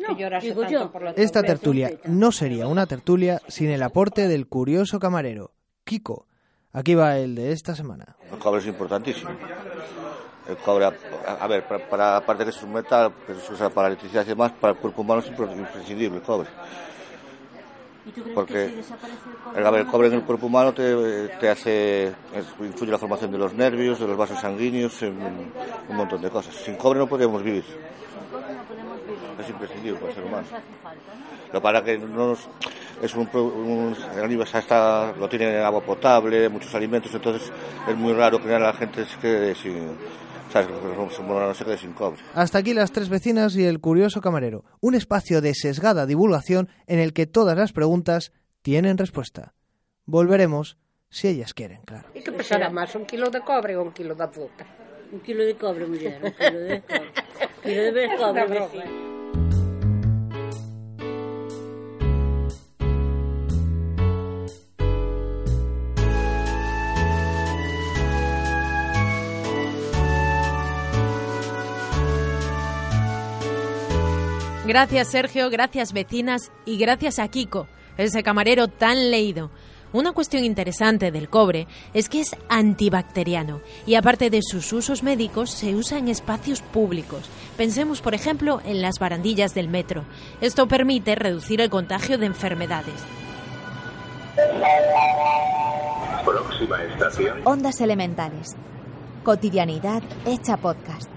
No, 0.00 0.16
que 0.16 0.24
digo 0.40 0.60
tanto 0.62 0.68
yo. 0.72 0.90
por 0.90 1.02
la 1.04 1.10
Esta 1.12 1.42
tertulia 1.42 1.92
no 2.04 2.32
sería 2.32 2.66
una 2.66 2.86
tertulia 2.86 3.40
sin 3.48 3.70
el 3.70 3.82
aporte 3.82 4.26
del 4.26 4.48
curioso 4.48 4.98
camarero, 4.98 5.52
Kiko. 5.84 6.26
Aquí 6.72 6.96
va 6.96 7.16
el 7.18 7.36
de 7.36 7.52
esta 7.52 7.76
semana. 7.76 8.16
El 8.32 8.38
cobre 8.40 8.60
es 8.60 8.66
importantísimo. 8.66 9.30
El 10.48 10.56
cobre, 10.58 10.84
a, 10.84 11.46
ver, 11.46 11.64
para, 11.66 11.88
para- 11.88 12.16
aparte 12.18 12.44
que 12.44 12.50
es 12.50 12.62
un 12.62 12.72
metal, 12.74 13.12
usa 13.50 13.70
para 13.70 13.88
electricidad 13.88 14.24
y 14.26 14.28
demás, 14.28 14.52
para 14.52 14.74
el 14.74 14.78
cuerpo 14.78 15.00
humano 15.00 15.20
es 15.20 15.30
impre- 15.32 15.50
imprescindible 15.56 16.16
el 16.18 16.22
cobre. 16.22 16.48
¿Y 18.06 18.10
tú 18.10 18.20
crees 18.22 18.34
Porque 18.34 18.52
que 18.52 18.68
si 18.68 18.74
desaparece 18.76 19.18
el 19.30 19.36
cobre? 19.36 19.66
a 19.66 19.70
ver, 19.70 19.80
el 19.80 19.86
cobre 19.86 20.08
en 20.08 20.14
el 20.14 20.22
cuerpo 20.22 20.46
humano 20.46 20.74
te, 20.74 21.28
te 21.40 21.48
hace, 21.48 22.12
influye 22.60 22.92
la 22.92 22.98
formación 22.98 23.32
de 23.32 23.38
los 23.38 23.54
nervios, 23.54 23.98
de 23.98 24.06
los 24.06 24.16
vasos 24.18 24.38
sanguíneos, 24.38 25.02
en 25.02 25.16
un, 25.16 25.52
un 25.88 25.96
montón 25.96 26.20
de 26.20 26.28
cosas. 26.28 26.54
Sin 26.54 26.76
cobre 26.76 26.98
no 26.98 27.06
podríamos 27.06 27.42
vivir. 27.42 27.64
Sin 27.64 27.74
cobre 28.30 28.54
no 28.54 28.62
podemos 28.64 28.98
vivir. 29.00 29.18
Es 29.40 29.48
imprescindible 29.48 29.98
para 29.98 30.10
el 30.10 30.14
ser 30.14 30.24
humano. 30.24 30.46
Lo 31.54 31.62
para 31.62 31.82
que 31.82 31.96
no 31.96 32.26
nos, 32.28 32.40
es 33.00 33.14
un, 33.14 33.28
un 33.32 33.96
está, 34.58 35.14
lo 35.18 35.28
tiene 35.28 35.58
en 35.60 35.64
agua 35.64 35.80
potable, 35.80 36.48
muchos 36.50 36.74
alimentos, 36.74 37.14
entonces 37.14 37.50
es 37.88 37.96
muy 37.96 38.12
raro 38.12 38.42
que 38.42 38.48
la 38.58 38.72
gente 38.74 39.06
se 39.06 39.16
quede 39.18 39.54
sin, 39.54 39.96
Hasta 42.34 42.58
aquí 42.58 42.74
las 42.74 42.92
tres 42.92 43.08
vecinas 43.08 43.56
y 43.56 43.64
el 43.64 43.80
curioso 43.80 44.20
camarero, 44.20 44.64
un 44.80 44.94
espacio 44.94 45.40
de 45.40 45.54
sesgada 45.54 46.06
divulgación 46.06 46.68
en 46.86 47.00
el 47.00 47.12
que 47.12 47.26
todas 47.26 47.56
las 47.56 47.72
preguntas 47.72 48.32
tienen 48.62 48.98
respuesta. 48.98 49.54
Volveremos 50.06 50.78
si 51.10 51.28
ellas 51.28 51.54
quieren, 51.54 51.82
claro. 51.82 52.08
¿Y 52.14 52.22
qué 52.22 52.32
pesará 52.32 52.70
más, 52.70 52.94
un 52.94 53.04
kilo 53.04 53.30
de 53.30 53.40
cobre 53.40 53.76
o 53.76 53.82
un 53.82 53.92
kilo 53.92 54.14
de 54.14 54.24
azúcar? 54.24 54.66
Un 55.12 55.20
kilo 55.20 55.44
de 55.44 55.56
cobre, 55.56 55.86
mujer, 55.86 56.20
un 56.22 56.32
kilo 56.32 56.60
de 56.60 56.82
cobre. 56.82 57.00
Un 57.00 57.62
kilo 57.62 57.92
de 57.92 58.16
cobre, 58.16 59.13
Gracias 74.66 75.10
Sergio, 75.10 75.50
gracias 75.50 75.92
vecinas 75.92 76.50
y 76.64 76.78
gracias 76.78 77.18
a 77.18 77.28
Kiko, 77.28 77.66
ese 77.98 78.22
camarero 78.22 78.68
tan 78.68 79.10
leído. 79.10 79.50
Una 79.92 80.12
cuestión 80.12 80.42
interesante 80.42 81.12
del 81.12 81.28
cobre 81.28 81.68
es 81.92 82.08
que 82.08 82.22
es 82.22 82.34
antibacteriano 82.48 83.60
y 83.86 83.94
aparte 83.94 84.30
de 84.30 84.40
sus 84.42 84.72
usos 84.72 85.02
médicos 85.02 85.50
se 85.50 85.74
usa 85.74 85.98
en 85.98 86.08
espacios 86.08 86.62
públicos. 86.62 87.28
Pensemos 87.58 88.00
por 88.00 88.14
ejemplo 88.14 88.62
en 88.64 88.80
las 88.80 88.98
barandillas 88.98 89.54
del 89.54 89.68
metro. 89.68 90.04
Esto 90.40 90.66
permite 90.66 91.14
reducir 91.14 91.60
el 91.60 91.68
contagio 91.68 92.16
de 92.16 92.26
enfermedades. 92.26 92.94
Próxima 96.24 96.82
estación. 96.84 97.38
Ondas 97.44 97.80
elementales. 97.82 98.56
Cotidianidad 99.22 100.02
hecha 100.26 100.56
podcast. 100.56 101.13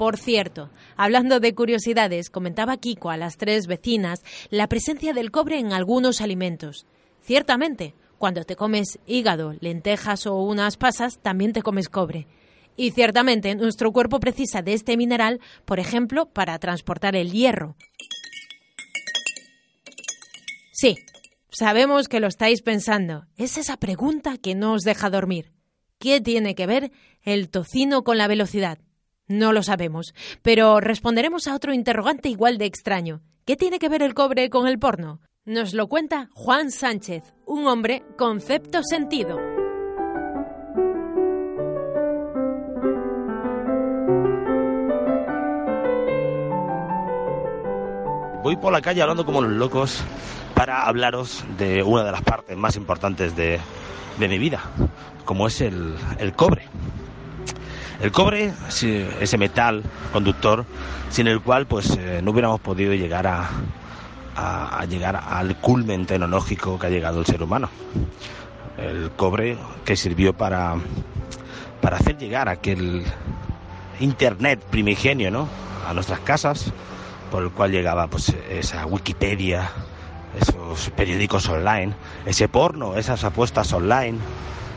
Por 0.00 0.16
cierto, 0.16 0.70
hablando 0.96 1.40
de 1.40 1.54
curiosidades, 1.54 2.30
comentaba 2.30 2.78
Kiko 2.78 3.10
a 3.10 3.18
las 3.18 3.36
tres 3.36 3.66
vecinas 3.66 4.22
la 4.48 4.66
presencia 4.66 5.12
del 5.12 5.30
cobre 5.30 5.58
en 5.58 5.74
algunos 5.74 6.22
alimentos. 6.22 6.86
Ciertamente, 7.20 7.94
cuando 8.16 8.44
te 8.44 8.56
comes 8.56 8.98
hígado, 9.06 9.52
lentejas 9.60 10.26
o 10.26 10.36
unas 10.36 10.78
pasas, 10.78 11.18
también 11.18 11.52
te 11.52 11.60
comes 11.60 11.90
cobre. 11.90 12.26
Y 12.78 12.92
ciertamente, 12.92 13.54
nuestro 13.56 13.92
cuerpo 13.92 14.20
precisa 14.20 14.62
de 14.62 14.72
este 14.72 14.96
mineral, 14.96 15.38
por 15.66 15.78
ejemplo, 15.78 16.30
para 16.30 16.58
transportar 16.58 17.14
el 17.14 17.30
hierro. 17.30 17.76
Sí, 20.72 20.96
sabemos 21.50 22.08
que 22.08 22.20
lo 22.20 22.28
estáis 22.28 22.62
pensando. 22.62 23.26
Es 23.36 23.58
esa 23.58 23.76
pregunta 23.76 24.38
que 24.38 24.54
no 24.54 24.72
os 24.72 24.80
deja 24.80 25.10
dormir. 25.10 25.52
¿Qué 25.98 26.22
tiene 26.22 26.54
que 26.54 26.66
ver 26.66 26.90
el 27.22 27.50
tocino 27.50 28.02
con 28.02 28.16
la 28.16 28.28
velocidad? 28.28 28.78
No 29.30 29.52
lo 29.52 29.62
sabemos, 29.62 30.12
pero 30.42 30.80
responderemos 30.80 31.46
a 31.46 31.54
otro 31.54 31.72
interrogante 31.72 32.28
igual 32.28 32.58
de 32.58 32.64
extraño. 32.64 33.20
¿Qué 33.44 33.54
tiene 33.54 33.78
que 33.78 33.88
ver 33.88 34.02
el 34.02 34.12
cobre 34.12 34.50
con 34.50 34.66
el 34.66 34.80
porno? 34.80 35.20
Nos 35.44 35.72
lo 35.72 35.86
cuenta 35.86 36.28
Juan 36.34 36.72
Sánchez, 36.72 37.32
un 37.46 37.68
hombre 37.68 38.02
concepto 38.18 38.82
sentido. 38.82 39.38
Voy 48.42 48.56
por 48.56 48.72
la 48.72 48.82
calle 48.82 49.00
hablando 49.00 49.24
como 49.24 49.42
los 49.42 49.52
locos 49.52 50.02
para 50.56 50.88
hablaros 50.88 51.44
de 51.56 51.84
una 51.84 52.02
de 52.02 52.10
las 52.10 52.22
partes 52.22 52.56
más 52.56 52.74
importantes 52.74 53.36
de, 53.36 53.60
de 54.18 54.28
mi 54.28 54.38
vida, 54.38 54.60
como 55.24 55.46
es 55.46 55.60
el, 55.60 55.94
el 56.18 56.32
cobre. 56.32 56.64
El 58.02 58.12
cobre, 58.12 58.52
ese 58.68 59.38
metal 59.38 59.82
conductor, 60.12 60.64
sin 61.10 61.26
el 61.28 61.40
cual 61.40 61.66
pues 61.66 61.90
eh, 61.98 62.20
no 62.22 62.30
hubiéramos 62.30 62.60
podido 62.60 62.94
llegar 62.94 63.26
a- 63.26 63.48
a 64.36 64.84
llegar 64.86 65.16
al 65.28 65.56
culmen 65.56 66.06
tecnológico 66.06 66.78
que 66.78 66.86
ha 66.86 66.90
llegado 66.90 67.20
el 67.20 67.26
ser 67.26 67.42
humano. 67.42 67.68
El 68.78 69.10
cobre 69.10 69.58
que 69.84 69.96
sirvió 69.96 70.32
para, 70.32 70.76
para 71.82 71.98
hacer 71.98 72.16
llegar 72.16 72.48
aquel 72.48 73.04
internet 73.98 74.62
primigenio, 74.70 75.30
¿no? 75.30 75.46
A 75.86 75.92
nuestras 75.92 76.20
casas, 76.20 76.72
por 77.30 77.42
el 77.42 77.50
cual 77.50 77.70
llegaba 77.72 78.06
pues 78.06 78.32
esa 78.50 78.86
Wikipedia, 78.86 79.68
esos 80.40 80.88
periódicos 80.90 81.46
online, 81.48 81.92
ese 82.24 82.48
porno, 82.48 82.96
esas 82.96 83.22
apuestas 83.24 83.70
online, 83.74 84.16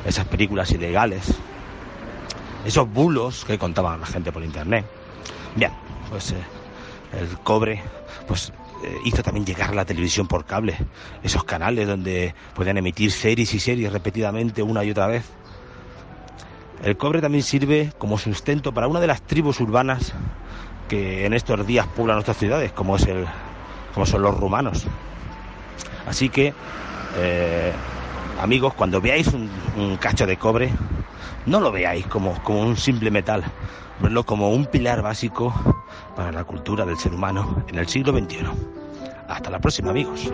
esas 0.05 0.25
películas 0.25 0.71
ilegales, 0.71 1.35
esos 2.65 2.91
bulos 2.91 3.45
que 3.45 3.57
contaban 3.57 3.99
la 3.99 4.05
gente 4.05 4.31
por 4.31 4.43
internet. 4.43 4.85
Bien, 5.55 5.71
pues 6.09 6.31
eh, 6.31 6.37
el 7.19 7.37
cobre 7.39 7.81
pues 8.27 8.51
eh, 8.83 8.97
hizo 9.05 9.23
también 9.23 9.45
llegar 9.45 9.73
la 9.75 9.85
televisión 9.85 10.27
por 10.27 10.45
cable, 10.45 10.77
esos 11.23 11.43
canales 11.43 11.87
donde 11.87 12.33
podían 12.53 12.77
emitir 12.77 13.11
series 13.11 13.53
y 13.53 13.59
series 13.59 13.91
repetidamente 13.91 14.63
una 14.63 14.83
y 14.83 14.91
otra 14.91 15.07
vez. 15.07 15.23
El 16.83 16.97
cobre 16.97 17.21
también 17.21 17.43
sirve 17.43 17.93
como 17.97 18.17
sustento 18.17 18.73
para 18.73 18.87
una 18.87 18.99
de 18.99 19.07
las 19.07 19.21
tribus 19.21 19.61
urbanas 19.61 20.13
que 20.89 21.25
en 21.25 21.33
estos 21.33 21.65
días 21.65 21.87
poblan 21.87 22.17
nuestras 22.17 22.37
ciudades, 22.37 22.73
como 22.73 22.97
es 22.97 23.07
el 23.07 23.25
como 23.93 24.05
son 24.05 24.21
los 24.21 24.35
rumanos. 24.37 24.85
Así 26.05 26.29
que 26.29 26.53
eh, 27.17 27.71
amigos, 28.43 28.73
cuando 28.73 28.99
veáis 28.99 29.27
un, 29.27 29.97
cacho 29.97 30.27
de 30.27 30.37
cobre, 30.37 30.69
no 31.45 31.61
lo 31.61 31.71
veáis 31.71 32.05
como, 32.07 32.41
como 32.43 32.61
un 32.61 32.75
simple 32.75 33.09
metal, 33.09 33.43
verlo 34.01 34.25
como 34.25 34.51
un 34.51 34.65
pilar 34.65 35.01
básico 35.01 35.53
para 36.15 36.31
la 36.31 36.43
cultura 36.43 36.85
del 36.85 36.97
ser 36.97 37.13
humano 37.13 37.63
en 37.67 37.79
el 37.79 37.87
siglo 37.87 38.11
XXI. 38.11 38.39
Hasta 39.29 39.49
la 39.49 39.59
próxima, 39.59 39.91
amigos. 39.91 40.31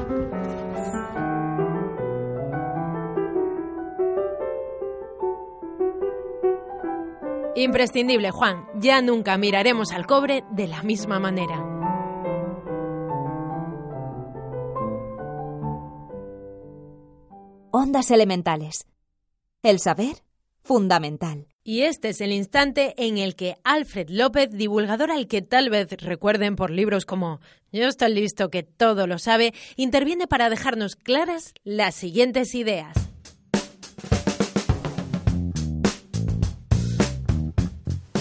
Imprescindible, 7.56 8.32
Juan. 8.32 8.66
Ya 8.76 9.02
nunca 9.02 9.38
miraremos 9.38 9.92
al 9.92 10.08
cobre 10.08 10.44
de 10.50 10.68
la 10.68 10.82
misma 10.82 11.20
manera. 11.20 11.69
Ondas 17.80 18.12
elementales. 18.12 18.88
El 19.64 19.80
saber, 19.80 20.18
fundamental. 20.64 21.48
Y 21.64 21.84
este 21.84 22.10
es 22.10 22.20
el 22.20 22.34
instante 22.34 22.94
en 22.98 23.18
el 23.18 23.38
que 23.38 23.56
Alfred 23.64 24.10
López, 24.10 24.50
divulgador 24.52 25.12
al 25.12 25.28
que 25.28 25.42
tal 25.42 25.70
vez 25.70 25.88
recuerden 26.02 26.58
por 26.58 26.72
libros 26.72 27.06
como 27.06 27.40
Yo 27.72 27.88
estoy 27.88 28.14
listo 28.14 28.50
que 28.50 28.64
todo 28.64 29.08
lo 29.08 29.18
sabe, 29.18 29.54
interviene 29.78 30.28
para 30.28 30.50
dejarnos 30.50 30.98
claras 30.98 31.54
las 31.64 31.96
siguientes 31.96 32.54
ideas. 32.54 32.98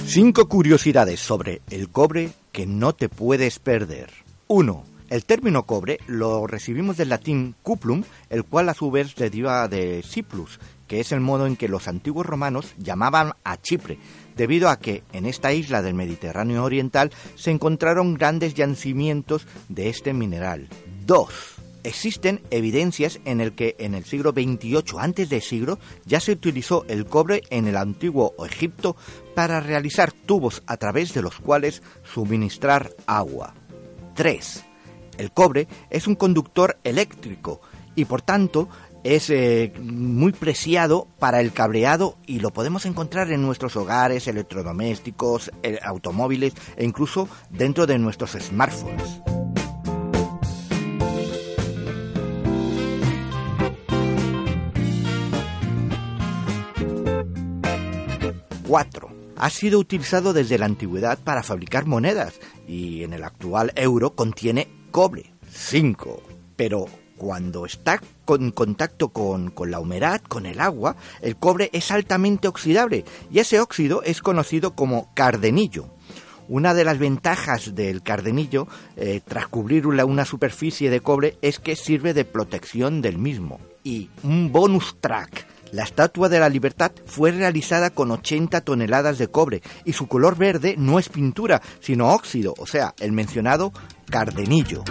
Cinco 0.06 0.48
curiosidades 0.48 1.18
sobre 1.18 1.62
el 1.70 1.88
cobre 1.88 2.30
que 2.52 2.64
no 2.64 2.92
te 2.92 3.08
puedes 3.08 3.58
perder. 3.58 4.08
1. 4.46 4.97
El 5.10 5.24
término 5.24 5.62
cobre 5.62 6.00
lo 6.06 6.46
recibimos 6.46 6.98
del 6.98 7.08
latín 7.08 7.54
cuplum, 7.62 8.04
el 8.28 8.44
cual 8.44 8.68
a 8.68 8.74
su 8.74 8.90
vez 8.90 9.14
deriva 9.14 9.66
de 9.66 10.02
Ciplus, 10.02 10.60
que 10.86 11.00
es 11.00 11.12
el 11.12 11.20
modo 11.20 11.46
en 11.46 11.56
que 11.56 11.68
los 11.68 11.88
antiguos 11.88 12.26
romanos 12.26 12.74
llamaban 12.76 13.32
a 13.42 13.56
Chipre, 13.56 13.98
debido 14.36 14.68
a 14.68 14.78
que 14.78 15.04
en 15.12 15.24
esta 15.24 15.54
isla 15.54 15.80
del 15.80 15.94
Mediterráneo 15.94 16.62
oriental 16.62 17.10
se 17.36 17.50
encontraron 17.50 18.14
grandes 18.14 18.52
yacimientos 18.52 19.46
de 19.70 19.88
este 19.88 20.12
mineral. 20.12 20.68
2. 21.06 21.28
Existen 21.84 22.42
evidencias 22.50 23.18
en 23.24 23.40
el 23.40 23.54
que 23.54 23.76
en 23.78 23.94
el 23.94 24.04
siglo 24.04 24.32
XXVIII 24.32 24.98
antes 24.98 25.30
de 25.30 25.40
siglo 25.40 25.78
ya 26.04 26.20
se 26.20 26.32
utilizó 26.32 26.84
el 26.88 27.06
cobre 27.06 27.44
en 27.48 27.66
el 27.66 27.78
antiguo 27.78 28.34
Egipto 28.44 28.94
para 29.34 29.60
realizar 29.60 30.12
tubos 30.12 30.62
a 30.66 30.76
través 30.76 31.14
de 31.14 31.22
los 31.22 31.38
cuales 31.38 31.82
suministrar 32.02 32.90
agua. 33.06 33.54
3. 34.16 34.67
El 35.18 35.32
cobre 35.32 35.68
es 35.90 36.06
un 36.06 36.14
conductor 36.14 36.78
eléctrico 36.84 37.60
y 37.94 38.06
por 38.06 38.22
tanto 38.22 38.68
es 39.04 39.30
eh, 39.30 39.72
muy 39.80 40.32
preciado 40.32 41.08
para 41.18 41.40
el 41.40 41.52
cableado 41.52 42.16
y 42.26 42.40
lo 42.40 42.52
podemos 42.52 42.86
encontrar 42.86 43.30
en 43.30 43.42
nuestros 43.42 43.76
hogares, 43.76 44.26
electrodomésticos, 44.28 45.50
eh, 45.62 45.78
automóviles 45.82 46.54
e 46.76 46.84
incluso 46.84 47.28
dentro 47.50 47.86
de 47.86 47.98
nuestros 47.98 48.32
smartphones. 48.32 49.20
4. 58.68 59.08
Ha 59.36 59.50
sido 59.50 59.78
utilizado 59.78 60.34
desde 60.34 60.58
la 60.58 60.66
antigüedad 60.66 61.18
para 61.18 61.42
fabricar 61.42 61.86
monedas 61.86 62.38
y 62.66 63.02
en 63.02 63.14
el 63.14 63.24
actual 63.24 63.72
euro 63.76 64.14
contiene 64.14 64.77
cobre. 64.90 65.32
5. 65.50 66.22
Pero 66.56 66.86
cuando 67.16 67.66
está 67.66 68.00
en 68.28 68.50
contacto 68.50 69.08
con, 69.08 69.50
con, 69.50 69.70
la 69.70 69.80
humedad, 69.80 70.20
con 70.20 70.46
el 70.46 70.60
agua, 70.60 70.96
el 71.20 71.36
cobre 71.36 71.70
es 71.72 71.90
altamente 71.90 72.48
oxidable 72.48 73.04
y 73.30 73.40
ese 73.40 73.60
óxido 73.60 74.02
es 74.02 74.22
conocido 74.22 74.74
como 74.74 75.12
cardenillo. 75.14 75.86
Una 76.48 76.72
de 76.72 76.84
las 76.84 76.98
ventajas 76.98 77.74
del 77.74 78.02
cardenillo, 78.02 78.68
eh, 78.96 79.20
tras 79.22 79.48
cubrir 79.48 79.86
una 79.86 80.24
superficie 80.24 80.88
de 80.88 81.00
cobre, 81.00 81.36
es 81.42 81.58
que 81.58 81.76
sirve 81.76 82.14
de 82.14 82.24
protección 82.24 83.02
del 83.02 83.18
mismo. 83.18 83.60
Y 83.84 84.08
un 84.22 84.50
bonus 84.50 84.96
track 84.98 85.46
la 85.72 85.82
Estatua 85.82 86.28
de 86.28 86.40
la 86.40 86.48
Libertad 86.48 86.92
fue 87.06 87.32
realizada 87.32 87.90
con 87.90 88.10
80 88.10 88.60
toneladas 88.62 89.18
de 89.18 89.28
cobre 89.28 89.62
y 89.84 89.92
su 89.92 90.08
color 90.08 90.36
verde 90.36 90.74
no 90.78 90.98
es 90.98 91.08
pintura, 91.08 91.62
sino 91.80 92.12
óxido, 92.12 92.54
o 92.58 92.66
sea, 92.66 92.94
el 92.98 93.12
mencionado 93.12 93.72
cardenillo. 94.10 94.84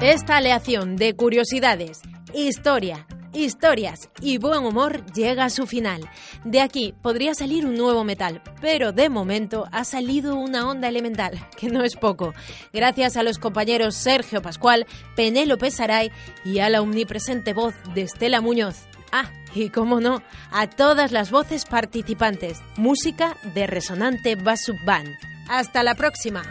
Esta 0.00 0.36
aleación 0.36 0.96
de 0.96 1.14
curiosidades, 1.14 2.00
historia, 2.34 3.06
historias 3.34 4.08
y 4.20 4.38
buen 4.38 4.64
humor 4.64 5.04
llega 5.12 5.44
a 5.44 5.50
su 5.50 5.66
final. 5.66 6.08
De 6.44 6.60
aquí 6.60 6.94
podría 7.02 7.34
salir 7.34 7.66
un 7.66 7.74
nuevo 7.74 8.04
metal, 8.04 8.42
pero 8.60 8.92
de 8.92 9.08
momento 9.08 9.66
ha 9.72 9.84
salido 9.84 10.36
una 10.36 10.68
onda 10.68 10.88
elemental, 10.88 11.48
que 11.56 11.68
no 11.68 11.82
es 11.82 11.96
poco, 11.96 12.34
gracias 12.72 13.16
a 13.16 13.22
los 13.22 13.38
compañeros 13.38 13.94
Sergio 13.94 14.42
Pascual, 14.42 14.86
Penélope 15.16 15.70
Saray 15.70 16.10
y 16.44 16.60
a 16.60 16.68
la 16.68 16.80
omnipresente 16.80 17.52
voz 17.52 17.74
de 17.94 18.02
Estela 18.02 18.40
Muñoz. 18.40 18.86
Ah, 19.12 19.30
y 19.54 19.68
cómo 19.68 20.00
no, 20.00 20.22
a 20.50 20.68
todas 20.68 21.12
las 21.12 21.30
voces 21.30 21.64
participantes. 21.64 22.60
Música 22.76 23.36
de 23.54 23.66
Resonante 23.68 24.34
Basub 24.34 24.76
Band. 24.84 25.08
Hasta 25.48 25.82
la 25.84 25.94
próxima. 25.94 26.42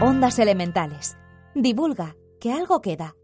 Ondas 0.00 0.38
elementales. 0.38 1.16
Divulga, 1.54 2.14
que 2.40 2.52
algo 2.52 2.80
queda. 2.80 3.14